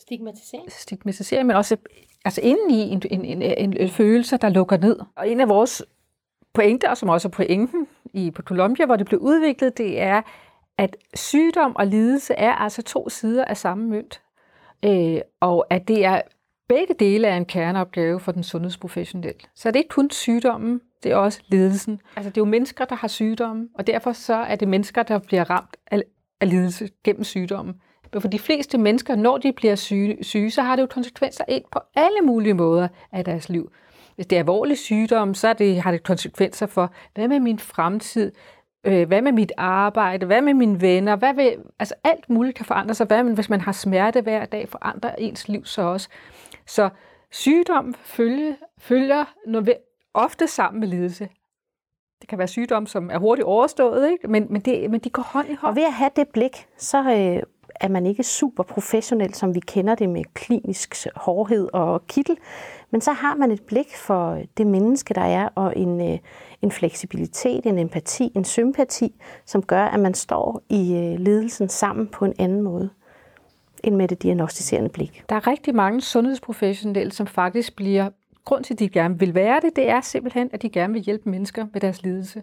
[0.00, 0.72] Stigmatisering.
[0.72, 1.76] stigmatisering, men også
[2.26, 4.98] altså inden i en, en, en, en, en følelse, der lukker ned.
[5.16, 5.82] Og en af vores
[6.54, 10.22] pointer, som også er pointen i, på Columbia, hvor det blev udviklet, det er,
[10.78, 14.22] at sygdom og lidelse er altså to sider af samme mønt.
[14.84, 16.20] Øh, og at det er
[16.68, 19.40] begge dele er en kerneopgave for den sundhedsprofessionelle.
[19.54, 22.00] Så det er ikke kun sygdommen, det er også lidelsen.
[22.16, 25.18] Altså det er jo mennesker, der har sygdomme, og derfor så er det mennesker, der
[25.18, 26.02] bliver ramt af,
[26.40, 27.80] af lidelse gennem sygdommen.
[28.16, 31.44] Men for de fleste mennesker, når de bliver syge, syge, så har det jo konsekvenser
[31.48, 33.72] ind på alle mulige måder af deres liv.
[34.14, 38.32] Hvis det er alvorlig sygdom, så det, har det konsekvenser for, hvad med min fremtid,
[38.86, 42.66] øh, hvad med mit arbejde, hvad med mine venner, hvad vil, altså alt muligt kan
[42.66, 43.06] forandre sig.
[43.06, 46.08] Hvad med, hvis man har smerte hver dag, forandrer ens liv så også.
[46.66, 46.88] Så
[47.30, 49.24] sygdom følger, følger
[50.14, 51.28] ofte sammen med lidelse.
[52.20, 54.28] Det kan være sygdom, som er hurtigt overstået, ikke?
[54.28, 55.70] Men, men, det, men de går hånd i hånd.
[55.70, 57.42] Og ved at have det blik, så øh,
[57.80, 62.36] er man ikke super professionel, som vi kender det med klinisk hårdhed og kittel,
[62.90, 66.18] men så har man et blik for det menneske, der er, og en, øh,
[66.62, 72.06] en fleksibilitet, en empati, en sympati, som gør, at man står i øh, ledelsen sammen
[72.08, 72.90] på en anden måde
[73.84, 75.24] end med det diagnostiserende blik.
[75.28, 78.10] Der er rigtig mange sundhedsprofessionelle, som faktisk bliver
[78.44, 81.02] grund til, at de gerne vil være det, det er simpelthen, at de gerne vil
[81.02, 82.42] hjælpe mennesker med deres lidelse.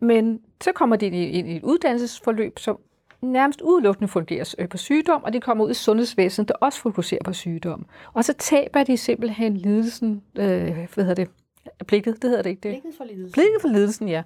[0.00, 2.78] Men så kommer de ind i et uddannelsesforløb, som
[3.22, 7.24] nærmest udelukkende fungerer øh, på sygdom, og de kommer ud i sundhedsvæsenet, der også fokuserer
[7.24, 7.86] på sygdom.
[8.12, 11.28] Og så taber de simpelthen lidelsen, øh, hvad hedder det,
[11.86, 12.70] blikket, det hedder det ikke det?
[12.70, 13.32] Blikket for lidelsen.
[13.32, 14.22] Blikket for lidelsen, ja.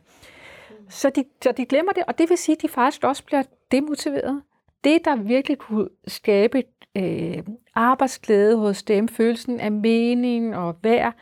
[0.89, 3.43] Så de, så de glemmer det, og det vil sige, at de faktisk også bliver
[3.73, 4.43] demotiveret.
[4.85, 6.63] Det, der virkelig kunne skabe
[6.97, 7.43] øh,
[7.75, 11.15] arbejdsglæde hos dem, følelsen af mening og værd,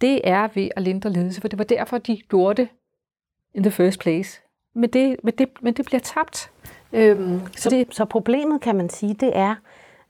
[0.00, 2.68] det er ved at lindre lidelse, for det var derfor, de gjorde det
[3.54, 4.40] in the first place.
[4.74, 6.50] Men det, men det, men det bliver tabt.
[6.92, 9.54] Øhm, så, det, så problemet, kan man sige, det er,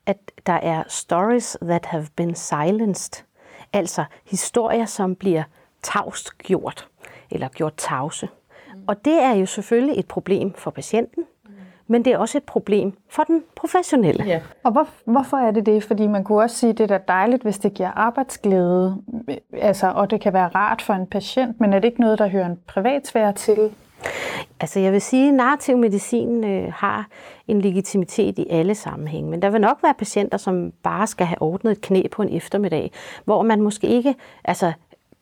[0.06, 3.24] at der er stories that have been silenced.
[3.72, 5.42] Altså historier, som bliver
[5.82, 6.88] tavst gjort,
[7.30, 8.28] eller gjort tavse.
[8.74, 8.80] Mm.
[8.86, 11.24] Og det er jo selvfølgelig et problem for patienten,
[11.86, 14.24] men det er også et problem for den professionelle.
[14.24, 14.40] Ja.
[14.62, 15.84] Og hvor, hvorfor er det det?
[15.84, 19.02] Fordi man kunne også sige, at det er dejligt, hvis det giver arbejdsglæde,
[19.52, 22.28] altså, og det kan være rart for en patient, men er det ikke noget, der
[22.28, 23.70] hører en privatsfære til?
[24.60, 27.08] Altså jeg vil sige, at narrativ medicin øh, har
[27.48, 31.42] en legitimitet i alle sammenhænge, men der vil nok være patienter, som bare skal have
[31.42, 32.92] ordnet et knæ på en eftermiddag,
[33.24, 34.72] hvor man måske ikke altså,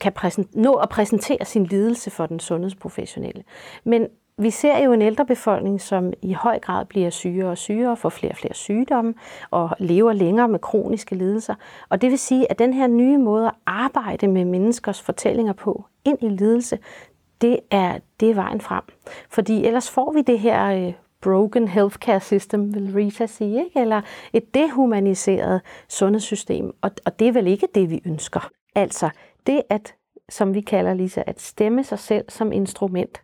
[0.01, 0.12] kan
[0.53, 3.43] nå at præsentere sin lidelse for den sundhedsprofessionelle.
[3.85, 4.07] Men
[4.39, 8.33] vi ser jo en ældrebefolkning, som i høj grad bliver sygere og sygere, får flere
[8.33, 9.15] og flere sygdomme
[9.51, 11.55] og lever længere med kroniske lidelser.
[11.89, 15.85] Og det vil sige, at den her nye måde at arbejde med menneskers fortællinger på
[16.05, 16.79] ind i lidelse,
[17.40, 18.83] det er, det er vejen frem.
[19.29, 23.81] Fordi ellers får vi det her øh, broken healthcare system, vil Rita sige, ikke?
[23.81, 26.72] eller et dehumaniseret sundhedssystem.
[26.83, 28.51] Og, og det er vel ikke det, vi ønsker.
[28.75, 29.11] Altså
[29.46, 29.94] det, at,
[30.29, 33.22] som vi kalder Lisa, at stemme sig selv som instrument.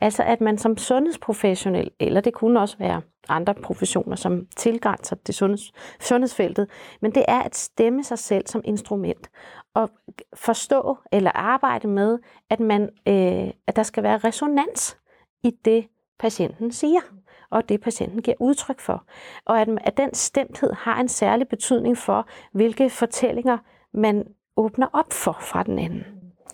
[0.00, 5.34] Altså at man som sundhedsprofessionel, eller det kunne også være andre professioner, som tilgrænser det
[5.34, 6.68] sundheds, sundhedsfeltet,
[7.00, 9.30] men det er at stemme sig selv som instrument
[9.74, 9.90] og
[10.34, 12.18] forstå eller arbejde med,
[12.50, 14.96] at, man, øh, at der skal være resonans
[15.42, 17.00] i det, patienten siger,
[17.50, 19.04] og det patienten giver udtryk for.
[19.44, 23.58] Og at, at den stemthed har en særlig betydning for, hvilke fortællinger
[23.92, 24.24] man
[24.56, 26.04] åbner op for fra den anden.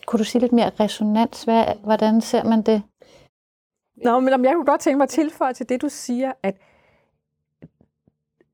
[0.06, 1.44] Kunne du sige lidt mere resonans?
[1.44, 2.82] Hvad, hvordan ser man det?
[4.04, 6.56] Nå, men jeg kunne godt tænke mig at tilføje til det, du siger, at,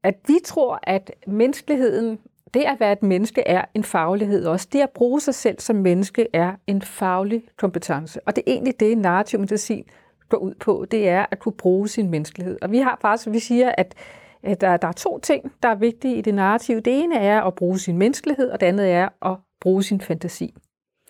[0.03, 2.20] at vi tror, at menneskeligheden,
[2.54, 4.68] det at være et menneske, er en faglighed også.
[4.72, 8.20] Det at bruge sig selv som menneske er en faglig kompetence.
[8.26, 9.84] Og det er egentlig det, narrativ medicin
[10.28, 12.58] går ud på, det er at kunne bruge sin menneskelighed.
[12.62, 13.94] Og vi har faktisk, vi siger, at,
[14.42, 16.80] at der, der er to ting, der er vigtige i det narrative.
[16.80, 20.54] Det ene er at bruge sin menneskelighed, og det andet er at bruge sin fantasi.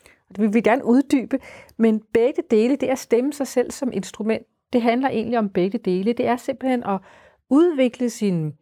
[0.06, 1.38] Og det vil vi gerne uddybe,
[1.76, 4.46] men begge dele, det er at stemme sig selv som instrument.
[4.72, 6.12] Det handler egentlig om begge dele.
[6.12, 6.98] Det er simpelthen at
[7.50, 8.52] udvikle sin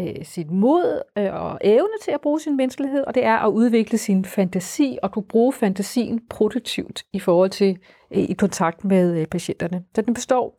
[0.00, 3.50] øh, sit mod øh, og evne til at bruge sin menneskelighed, og det er at
[3.50, 7.78] udvikle sin fantasi, og du bruge fantasien produktivt i forhold til
[8.10, 9.84] øh, i kontakt med øh, patienterne.
[9.94, 10.58] Så den består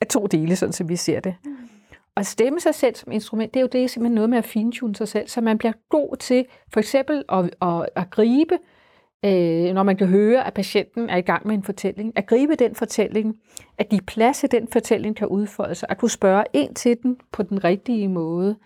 [0.00, 1.34] af to dele, sådan som vi ser det.
[1.44, 1.56] Mm.
[2.16, 4.96] At stemme sig selv som instrument, det er jo det simpelthen noget med at fintune
[4.96, 8.60] sig selv, så man bliver god til for eksempel at, at, at gribe øh,
[9.26, 12.54] øh, når man kan høre, at patienten er i gang med en fortælling, at gribe
[12.54, 13.36] den fortælling,
[13.78, 17.16] at give plads til den fortælling kan udfolde sig, at kunne spørge ind til den
[17.32, 18.56] på den rigtige måde.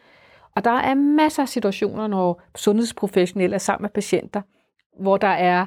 [0.57, 4.43] Og der er masser af situationer, når sundhedsprofessionelle er sammen med patienter,
[5.01, 5.67] hvor der er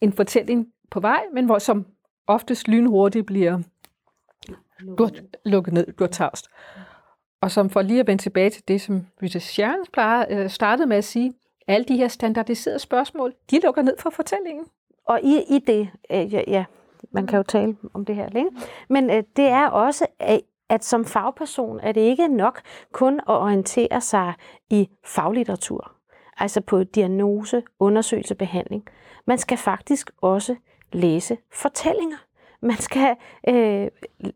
[0.00, 1.86] en fortælling på vej, men hvor som
[2.26, 3.58] oftest lynhurtigt bliver
[5.44, 6.48] lukket ned, gjort tavst.
[7.42, 9.90] Og som for lige at vende tilbage til det, som Rita Scherens
[10.30, 11.32] øh, startede med at sige,
[11.70, 14.64] alle de her standardiserede spørgsmål, de lukker ned for fortællingen.
[15.06, 16.64] Og i, i det, øh, ja, ja,
[17.12, 18.50] man kan jo tale om det her længe,
[18.88, 22.60] men øh, det er også, at, at som fagperson er det ikke nok
[22.92, 24.34] kun at orientere sig
[24.70, 25.92] i faglitteratur,
[26.36, 28.84] altså på diagnose, undersøgelse, behandling.
[29.26, 30.56] Man skal faktisk også
[30.92, 32.16] læse fortællinger.
[32.62, 33.16] Man skal
[33.48, 33.88] øh,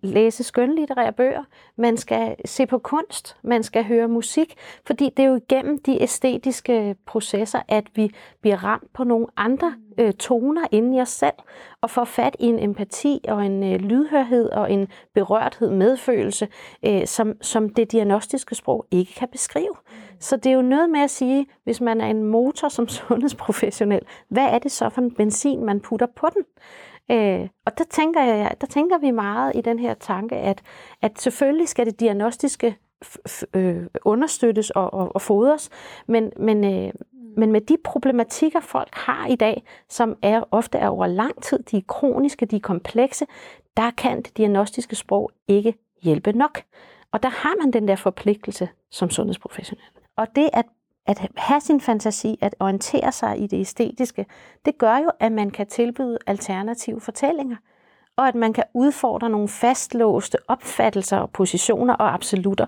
[0.02, 1.44] læse skønlitterære bøger,
[1.76, 4.54] man skal se på kunst, man skal høre musik,
[4.86, 8.10] fordi det er jo igennem de æstetiske processer, at vi
[8.40, 11.32] bliver ramt på nogle andre øh, toner inden i os selv,
[11.80, 16.48] og får fat i en empati og en øh, lydhørhed og en berørthed, medfølelse,
[16.86, 19.74] øh, som, som det diagnostiske sprog ikke kan beskrive.
[20.20, 24.02] Så det er jo noget med at sige, hvis man er en motor som sundhedsprofessionel,
[24.28, 26.42] hvad er det så for en benzin, man putter på den?
[27.10, 30.62] Øh, og der tænker, jeg, der tænker vi meget i den her tanke, at,
[31.02, 32.76] at selvfølgelig skal det diagnostiske
[33.54, 35.70] øh, understøttes og, og, og fodres,
[36.08, 36.92] men, men, øh,
[37.36, 41.58] men med de problematikker, folk har i dag, som er ofte er over lang tid,
[41.58, 43.26] de er kroniske, de er komplekse,
[43.76, 46.62] der kan det diagnostiske sprog ikke hjælpe nok.
[47.12, 49.84] Og der har man den der forpligtelse som sundhedsprofessionel.
[50.16, 50.64] Og det at
[51.06, 54.26] at have sin fantasi, at orientere sig i det æstetiske,
[54.64, 57.56] det gør jo, at man kan tilbyde alternative fortællinger,
[58.16, 62.66] og at man kan udfordre nogle fastlåste opfattelser og positioner og absolutter,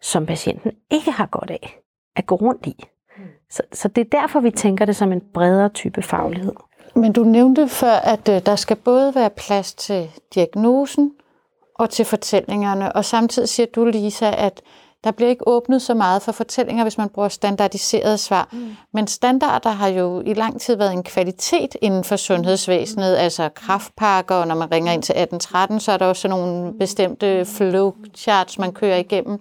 [0.00, 1.80] som patienten ikke har godt af
[2.16, 2.84] at gå rundt i.
[3.50, 6.52] Så, så det er derfor, vi tænker det som en bredere type faglighed.
[6.94, 11.12] Men du nævnte før, at øh, der skal både være plads til diagnosen
[11.74, 14.62] og til fortællingerne, og samtidig siger du, Lisa, at
[15.06, 18.48] der bliver ikke åbnet så meget for fortællinger, hvis man bruger standardiserede svar.
[18.52, 18.76] Mm.
[18.92, 23.18] Men standarder har jo i lang tid været en kvalitet inden for sundhedsvæsenet, mm.
[23.18, 27.44] altså kraftpakker, og når man ringer ind til 1813, så er der også nogle bestemte
[27.44, 29.32] flowcharts, man kører igennem.
[29.32, 29.40] Mm.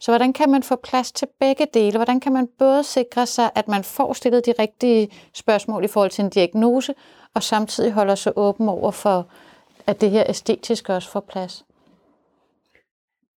[0.00, 1.98] Så hvordan kan man få plads til begge dele?
[1.98, 6.10] Hvordan kan man både sikre sig, at man får stillet de rigtige spørgsmål i forhold
[6.10, 6.94] til en diagnose,
[7.34, 9.26] og samtidig holder sig åben over for,
[9.86, 11.64] at det her æstetiske også får plads?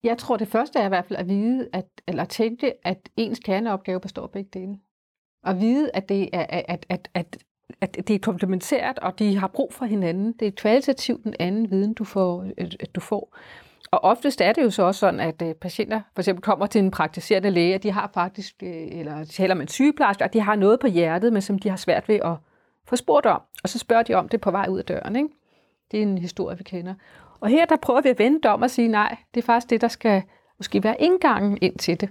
[0.04, 3.40] Jeg tror, det første er i hvert fald at vide, at, eller tænke, at ens
[3.40, 4.80] kerneopgave består af begge dele.
[5.44, 7.38] At vide, at det er, at, at, at,
[7.82, 10.34] at det er komplementært, og de har brug for hinanden.
[10.34, 12.44] Det er kvalitativt den anden viden, du får.
[12.44, 13.38] Øh, øh, du får.
[13.92, 16.80] Og oftest er det jo så også sådan, at øh, patienter for eksempel kommer til
[16.80, 20.56] en praktiserende læge, og de har faktisk, eller taler med en sygeplejerske, og de har
[20.56, 22.36] noget på hjertet, men som de har svært ved at
[22.86, 23.42] få spurgt om.
[23.64, 25.16] Og så spørger de om det på vej ud af døren.
[25.16, 25.30] Ikke?
[25.92, 26.94] Det er en historie, vi kender.
[27.42, 29.82] Og her der prøver vi at vende om og sige, nej, det er faktisk det,
[29.82, 30.24] der skal
[30.58, 32.10] måske være indgangen ind til det.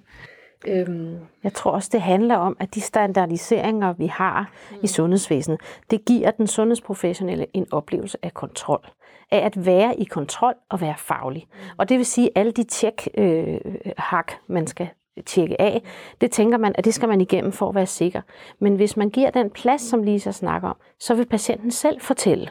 [0.67, 1.17] Øhm.
[1.45, 4.77] Jeg tror også, det handler om, at de standardiseringer, vi har mm.
[4.83, 5.61] i sundhedsvæsenet,
[5.91, 8.87] det giver den sundhedsprofessionelle en oplevelse af kontrol.
[9.31, 11.47] Af at være i kontrol og være faglig.
[11.51, 11.59] Mm.
[11.79, 14.89] Og det vil sige, at alle de tjek-hak, øh, man skal
[15.27, 15.83] tjekke af,
[16.21, 18.21] det tænker man, at det skal man igennem for at være sikker.
[18.59, 22.51] Men hvis man giver den plads, som Lisa snakker om, så vil patienten selv fortælle,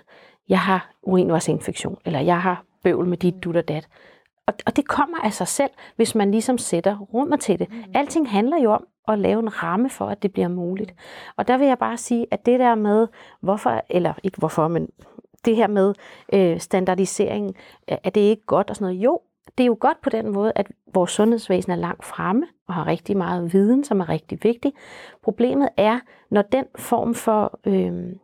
[0.49, 3.87] jeg har urinvejsinfektion, eller jeg har bøvl med dit, dut og dat.
[4.47, 7.71] Og, og det kommer af sig selv, hvis man ligesom sætter rummet til det.
[7.71, 7.83] Mm.
[7.93, 10.93] Alting handler jo om at lave en ramme for, at det bliver muligt.
[11.37, 13.07] Og der vil jeg bare sige, at det der med,
[13.41, 14.89] hvorfor, eller ikke hvorfor, men
[15.45, 15.93] det her med
[16.33, 17.55] øh, standardisering,
[17.87, 19.03] er det ikke godt og sådan noget?
[19.03, 19.19] Jo,
[19.57, 22.87] det er jo godt på den måde, at vores sundhedsvæsen er langt fremme og har
[22.87, 24.73] rigtig meget viden, som er rigtig vigtig.
[25.23, 25.99] Problemet er,
[26.31, 28.15] når den form for øh,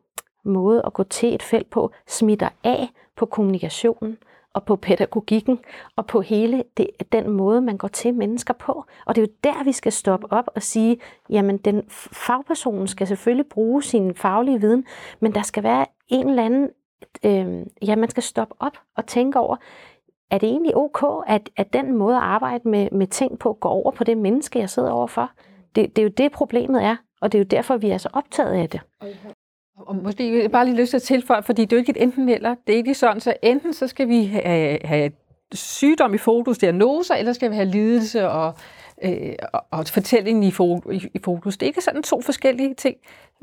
[0.46, 4.18] måde at gå til et felt på smitter af på kommunikationen
[4.54, 5.60] og på pædagogikken
[5.96, 8.86] og på hele det, den måde, man går til mennesker på.
[9.06, 10.98] Og det er jo der, vi skal stoppe op og sige,
[11.30, 14.86] jamen den fagpersonen skal selvfølgelig bruge sin faglige viden,
[15.20, 16.70] men der skal være en eller anden,
[17.26, 19.56] øh, ja, man skal stoppe op og tænke over,
[20.32, 23.70] er det egentlig ok, at, at den måde at arbejde med, med ting på går
[23.70, 25.32] over på det menneske, jeg sidder overfor?
[25.76, 28.10] Det, det er jo det, problemet er, og det er jo derfor, vi er så
[28.14, 28.82] optaget af det.
[29.00, 29.08] Og
[30.04, 32.56] måske bare lige lyst til at tilføje, fordi det er jo ikke et enten eller.
[32.68, 35.12] Det er ikke sådan, så enten så skal vi have, have
[35.54, 38.54] sygdom i fokus, diagnoser, eller skal vi have lidelse og
[39.04, 41.58] øh, og, og fortællingen i, fo- i, i fokus.
[41.58, 42.98] Det er ikke sådan to forskellige ting.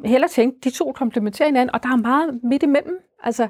[0.05, 2.99] Heller tænke, de to komplementerer hinanden, og der er meget midt imellem.
[3.23, 3.49] Altså,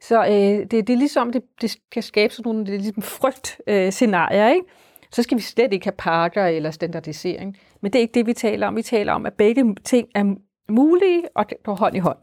[0.00, 3.02] så øh, det, det er ligesom, det, det kan skabe sådan nogle det er ligesom
[3.02, 4.66] frygt-scenarier, øh, ikke?
[5.12, 7.56] Så skal vi slet ikke have pakker eller standardisering.
[7.80, 8.76] Men det er ikke det, vi taler om.
[8.76, 10.34] Vi taler om, at begge ting er
[10.70, 12.18] mulige og går hånd i hånd.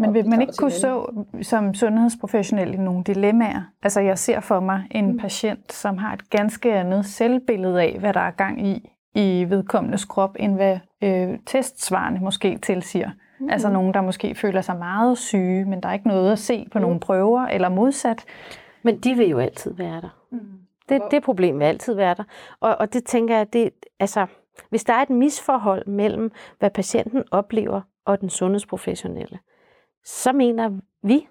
[0.00, 3.62] Men vil man ikke kunne stå som sundhedsprofessionel i nogle dilemmaer?
[3.82, 5.18] Altså jeg ser for mig en mm.
[5.18, 10.04] patient, som har et ganske andet selvbillede af, hvad der er gang i i vedkommendes
[10.04, 13.10] krop, end hvad øh, testsvarene måske tilsiger.
[13.40, 13.50] Mm.
[13.50, 16.66] Altså nogen, der måske føler sig meget syge, men der er ikke noget at se
[16.72, 16.82] på mm.
[16.82, 18.24] nogle prøver, eller modsat.
[18.82, 20.18] Men de vil jo altid være der.
[20.30, 20.38] Mm.
[20.88, 22.24] Det, det problem vil altid være der.
[22.60, 24.26] Og, og det tænker jeg, det, altså,
[24.70, 29.38] hvis der er et misforhold mellem, hvad patienten oplever, og den sundhedsprofessionelle,
[30.04, 30.70] så mener
[31.02, 31.26] vi,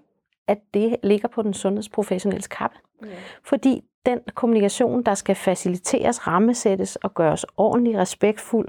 [0.47, 2.78] at det ligger på den sundhedsprofessionelle kappe.
[3.03, 3.07] Ja.
[3.43, 8.67] Fordi den kommunikation, der skal faciliteres, rammesættes og gøres ordentlig, respektfuld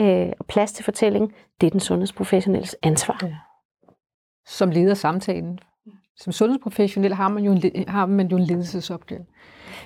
[0.00, 3.18] øh, og plads til fortælling, det er den sundhedsprofessionelles ansvar.
[3.22, 3.36] Ja.
[4.46, 5.58] Som leder samtalen.
[6.18, 9.24] Som sundhedsprofessionel har man jo en, har man jo en ledelsesopgave.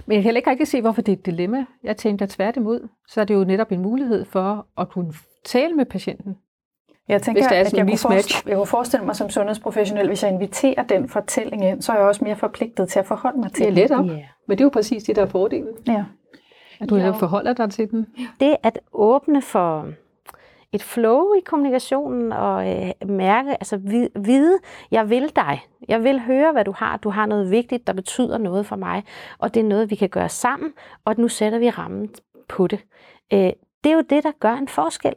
[0.06, 1.64] Men jeg kan heller ikke se, hvorfor det er et dilemma.
[1.82, 5.12] Jeg tænker tværtimod, så er det jo netop en mulighed for at kunne
[5.44, 6.36] tale med patienten
[7.08, 10.82] jeg tænker, at jeg kunne, forestille, jeg kunne forestille mig som sundhedsprofessionel, hvis jeg inviterer
[10.82, 13.76] den fortælling ind, så er jeg også mere forpligtet til at forholde mig til den.
[13.76, 14.22] Det er let op, yeah.
[14.48, 15.68] men det er jo præcis det, der er fordelen.
[15.86, 16.04] Ja.
[16.80, 18.06] At du netop forholder dig til den.
[18.40, 19.88] Det at åbne for
[20.72, 23.76] et flow i kommunikationen og øh, mærke, altså
[24.14, 24.58] vide,
[24.90, 25.66] jeg vil dig.
[25.88, 26.96] Jeg vil høre, hvad du har.
[26.96, 29.04] Du har noget vigtigt, der betyder noget for mig,
[29.38, 30.72] og det er noget, vi kan gøre sammen,
[31.04, 32.08] og nu sætter vi rammen
[32.48, 32.78] på det.
[33.32, 33.50] Øh,
[33.84, 35.14] det er jo det, der gør en forskel.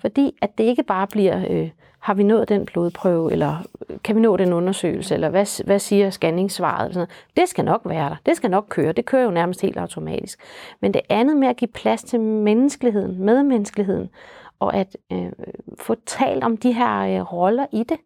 [0.00, 3.56] Fordi at det ikke bare bliver, øh, har vi nået den blodprøve, eller
[3.90, 6.84] øh, kan vi nå den undersøgelse, eller hvad, hvad siger scanningssvaret?
[6.84, 8.16] Eller sådan Det skal nok være der.
[8.26, 8.92] Det skal nok køre.
[8.92, 10.38] Det kører jo nærmest helt automatisk.
[10.80, 14.10] Men det andet med at give plads til menneskeligheden, medmenneskeligheden,
[14.58, 15.32] og at øh,
[15.78, 17.98] få talt om de her øh, roller i det,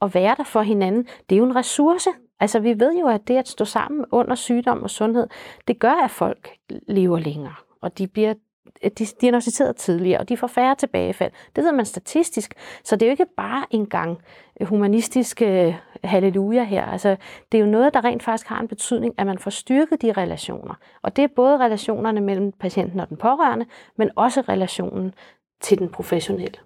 [0.00, 2.10] og være der for hinanden, det er jo en ressource.
[2.40, 5.26] Altså vi ved jo, at det at stå sammen under sygdom og sundhed,
[5.68, 6.50] det gør, at folk
[6.88, 8.34] lever længere, og de bliver
[8.82, 11.32] øh, de diagnostiseret tidligere, og de får færre tilbagefald.
[11.56, 12.54] Det ved man statistisk.
[12.84, 14.18] Så det er jo ikke bare en gang
[14.60, 15.74] øh, humanistisk øh,
[16.04, 16.84] halleluja her.
[16.84, 17.16] Altså,
[17.52, 20.12] det er jo noget, der rent faktisk har en betydning, at man får styrket de
[20.12, 20.74] relationer.
[21.02, 23.66] Og det er både relationerne mellem patienten og den pårørende,
[23.96, 25.14] men også relationen
[25.60, 26.58] til den professionelle.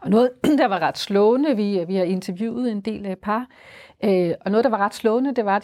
[0.00, 3.46] Og noget, der var ret slående, vi, vi har interviewet en del af par,
[4.04, 5.56] øh, og noget, der var ret slående, det var,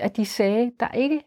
[0.00, 1.20] at de sagde, der er ikke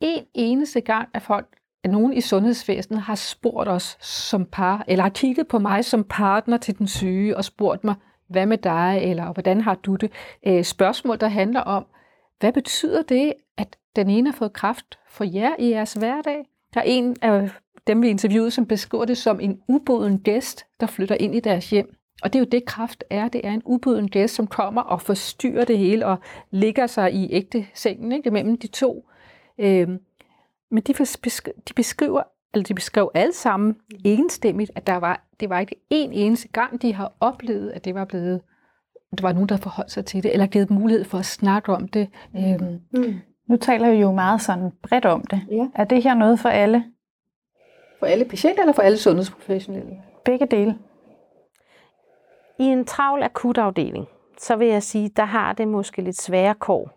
[0.00, 1.46] en eneste gang, at folk
[1.84, 6.04] at nogen i sundhedsvæsenet har spurgt os som par, eller har kigget på mig som
[6.04, 7.94] partner til den syge og spurgt mig,
[8.28, 10.12] hvad med dig, eller hvordan har du det?
[10.46, 11.86] Øh, spørgsmål, der handler om,
[12.40, 16.44] hvad betyder det, at den ene har fået kraft for jer i jeres hverdag?
[16.74, 17.50] Der er en af
[17.86, 21.70] dem, vi interviewede, som beskriver det som en uboden gæst, der flytter ind i deres
[21.70, 21.96] hjem.
[22.22, 23.28] Og det er jo det, kraft er.
[23.28, 26.16] Det er en uboden gæst, som kommer og forstyrrer det hele og
[26.50, 29.08] ligger sig i ægte sengen ikke, mellem de to.
[29.58, 29.88] Øh,
[30.70, 30.94] men de,
[31.68, 32.22] de beskriver,
[32.54, 36.82] eller de beskrev alle sammen enstemmigt, at der var, det var ikke en eneste gang,
[36.82, 38.40] de har oplevet, at det var blevet,
[39.18, 41.88] der var nogen, der forholdt sig til det, eller givet mulighed for at snakke om
[41.88, 42.08] det.
[42.36, 42.80] Øhm.
[42.90, 43.14] Mm.
[43.48, 45.40] Nu taler vi jo meget sådan bredt om det.
[45.50, 45.68] Ja.
[45.74, 46.84] Er det her noget for alle?
[48.02, 50.02] For alle patienter, eller for alle sundhedsprofessionelle?
[50.24, 50.78] Begge dele.
[52.58, 54.06] I en travl akutafdeling,
[54.38, 56.90] så vil jeg sige, der har det måske lidt svære kår,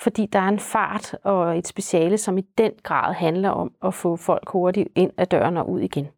[0.00, 3.94] fordi der er en fart og et speciale, som i den grad handler om at
[3.94, 6.08] få folk hurtigt ind ad døren og ud igen.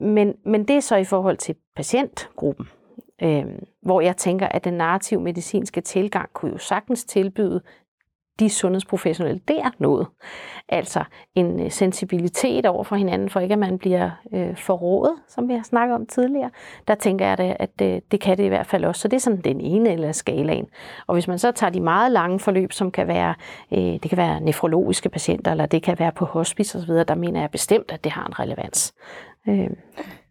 [0.00, 2.68] Men, men det er så i forhold til patientgruppen,
[3.22, 3.44] øh,
[3.82, 7.60] hvor jeg tænker, at den narrativ medicinske tilgang kunne jo sagtens tilbyde
[8.40, 10.06] de sundhedsprofessionelle der noget.
[10.68, 15.48] Altså en øh, sensibilitet over for hinanden, for ikke at man bliver øh, forrådet, som
[15.48, 16.50] vi har snakket om tidligere.
[16.88, 19.00] Der tænker jeg, det, at det, øh, det kan det i hvert fald også.
[19.00, 20.66] Så det er sådan den ene eller skalaen.
[21.06, 23.34] Og hvis man så tager de meget lange forløb, som kan være,
[23.72, 27.40] øh, det kan være nefrologiske patienter, eller det kan være på hospice osv., der mener
[27.40, 28.94] jeg bestemt, at det har en relevans.
[29.48, 29.70] Øh.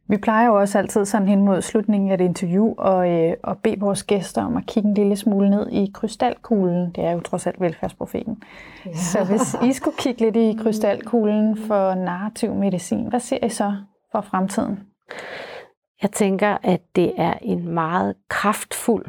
[0.08, 3.58] Vi plejer jo også altid sådan hen mod slutningen af et interview og, øh, og
[3.58, 6.91] bede vores gæster om at kigge en lille smule ned i krystalkuglen.
[6.91, 8.43] Det er jo trods alt velfærdsprofeten.
[8.86, 8.93] Ja.
[8.93, 13.76] Så hvis I skulle kigge lidt i krystalkuglen for narrativ medicin, hvad ser I så
[14.12, 14.80] for fremtiden?
[16.01, 19.06] Jeg tænker, at det er en meget kraftfuld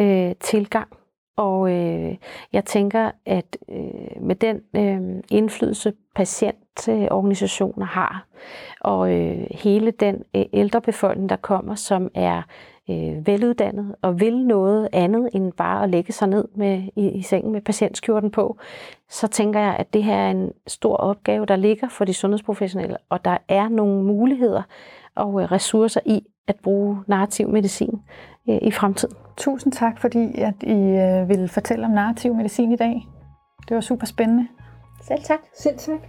[0.00, 0.88] øh, tilgang
[1.36, 2.16] og øh,
[2.52, 8.26] jeg tænker, at øh, med den øh, indflydelse, patientorganisationer har,
[8.80, 12.42] og øh, hele den øh, ældrebefolkning, der kommer, som er
[12.90, 17.22] øh, veluddannet og vil noget andet end bare at lægge sig ned med, i, i
[17.22, 18.58] sengen med patientskjorten på,
[19.08, 22.96] så tænker jeg, at det her er en stor opgave, der ligger for de sundhedsprofessionelle,
[23.08, 24.62] og der er nogle muligheder
[25.14, 28.02] og øh, ressourcer i at bruge narrativ medicin
[28.48, 29.16] øh, i fremtiden.
[29.36, 33.08] Tusind tak, fordi at I øh, ville fortælle om narrativ medicin i dag.
[33.68, 34.48] Det var super spændende.
[35.02, 35.38] Selv tak.
[35.58, 36.00] Selv tak.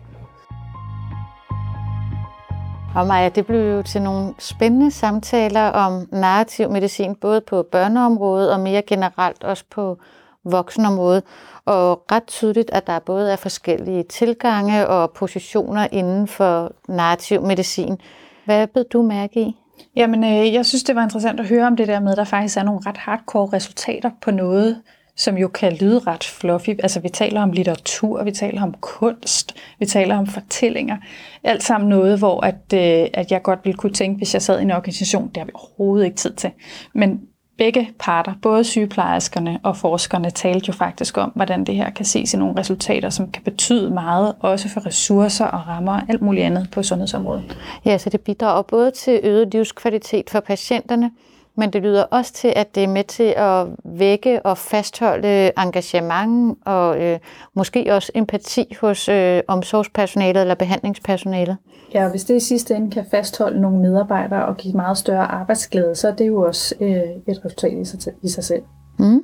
[2.95, 8.53] Og Maja, det blev jo til nogle spændende samtaler om narrativ medicin, både på børneområdet
[8.53, 9.97] og mere generelt også på
[10.43, 11.23] voksenområdet.
[11.65, 17.97] Og ret tydeligt, at der både er forskellige tilgange og positioner inden for narrativ medicin.
[18.45, 19.57] Hvad blev du mærke i?
[19.95, 22.23] Jamen, øh, jeg synes, det var interessant at høre om det der med, at der
[22.23, 24.81] faktisk er nogle ret hardcore resultater på noget,
[25.15, 26.69] som jo kan lyde ret fluffy.
[26.69, 30.97] Altså, vi taler om litteratur, vi taler om kunst, vi taler om fortællinger.
[31.43, 34.59] Alt sammen noget, hvor at, øh, at jeg godt ville kunne tænke, hvis jeg sad
[34.59, 36.51] i en organisation, det har vi overhovedet ikke tid til.
[36.93, 37.19] Men
[37.57, 42.33] begge parter, både sygeplejerskerne og forskerne, talte jo faktisk om, hvordan det her kan ses
[42.33, 46.45] i nogle resultater, som kan betyde meget, også for ressourcer og rammer og alt muligt
[46.45, 47.57] andet på sundhedsområdet.
[47.85, 51.11] Ja, så det bidrager både til øget livskvalitet for patienterne,
[51.57, 56.57] men det lyder også til, at det er med til at vække og fastholde engagement
[56.65, 57.19] og øh,
[57.53, 61.57] måske også empati hos øh, omsorgspersonalet eller behandlingspersonalet.
[61.93, 65.25] Ja, og hvis det i sidste ende kan fastholde nogle medarbejdere og give meget større
[65.25, 66.89] arbejdsglæde, så er det jo også øh,
[67.27, 68.63] et resultat i sig, i sig selv.
[68.99, 69.21] Mm.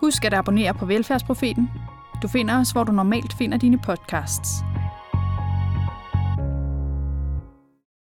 [0.00, 1.70] Husk at abonnere på Velfærdsprofeten.
[2.22, 4.50] Du finder os, hvor du normalt finder dine podcasts.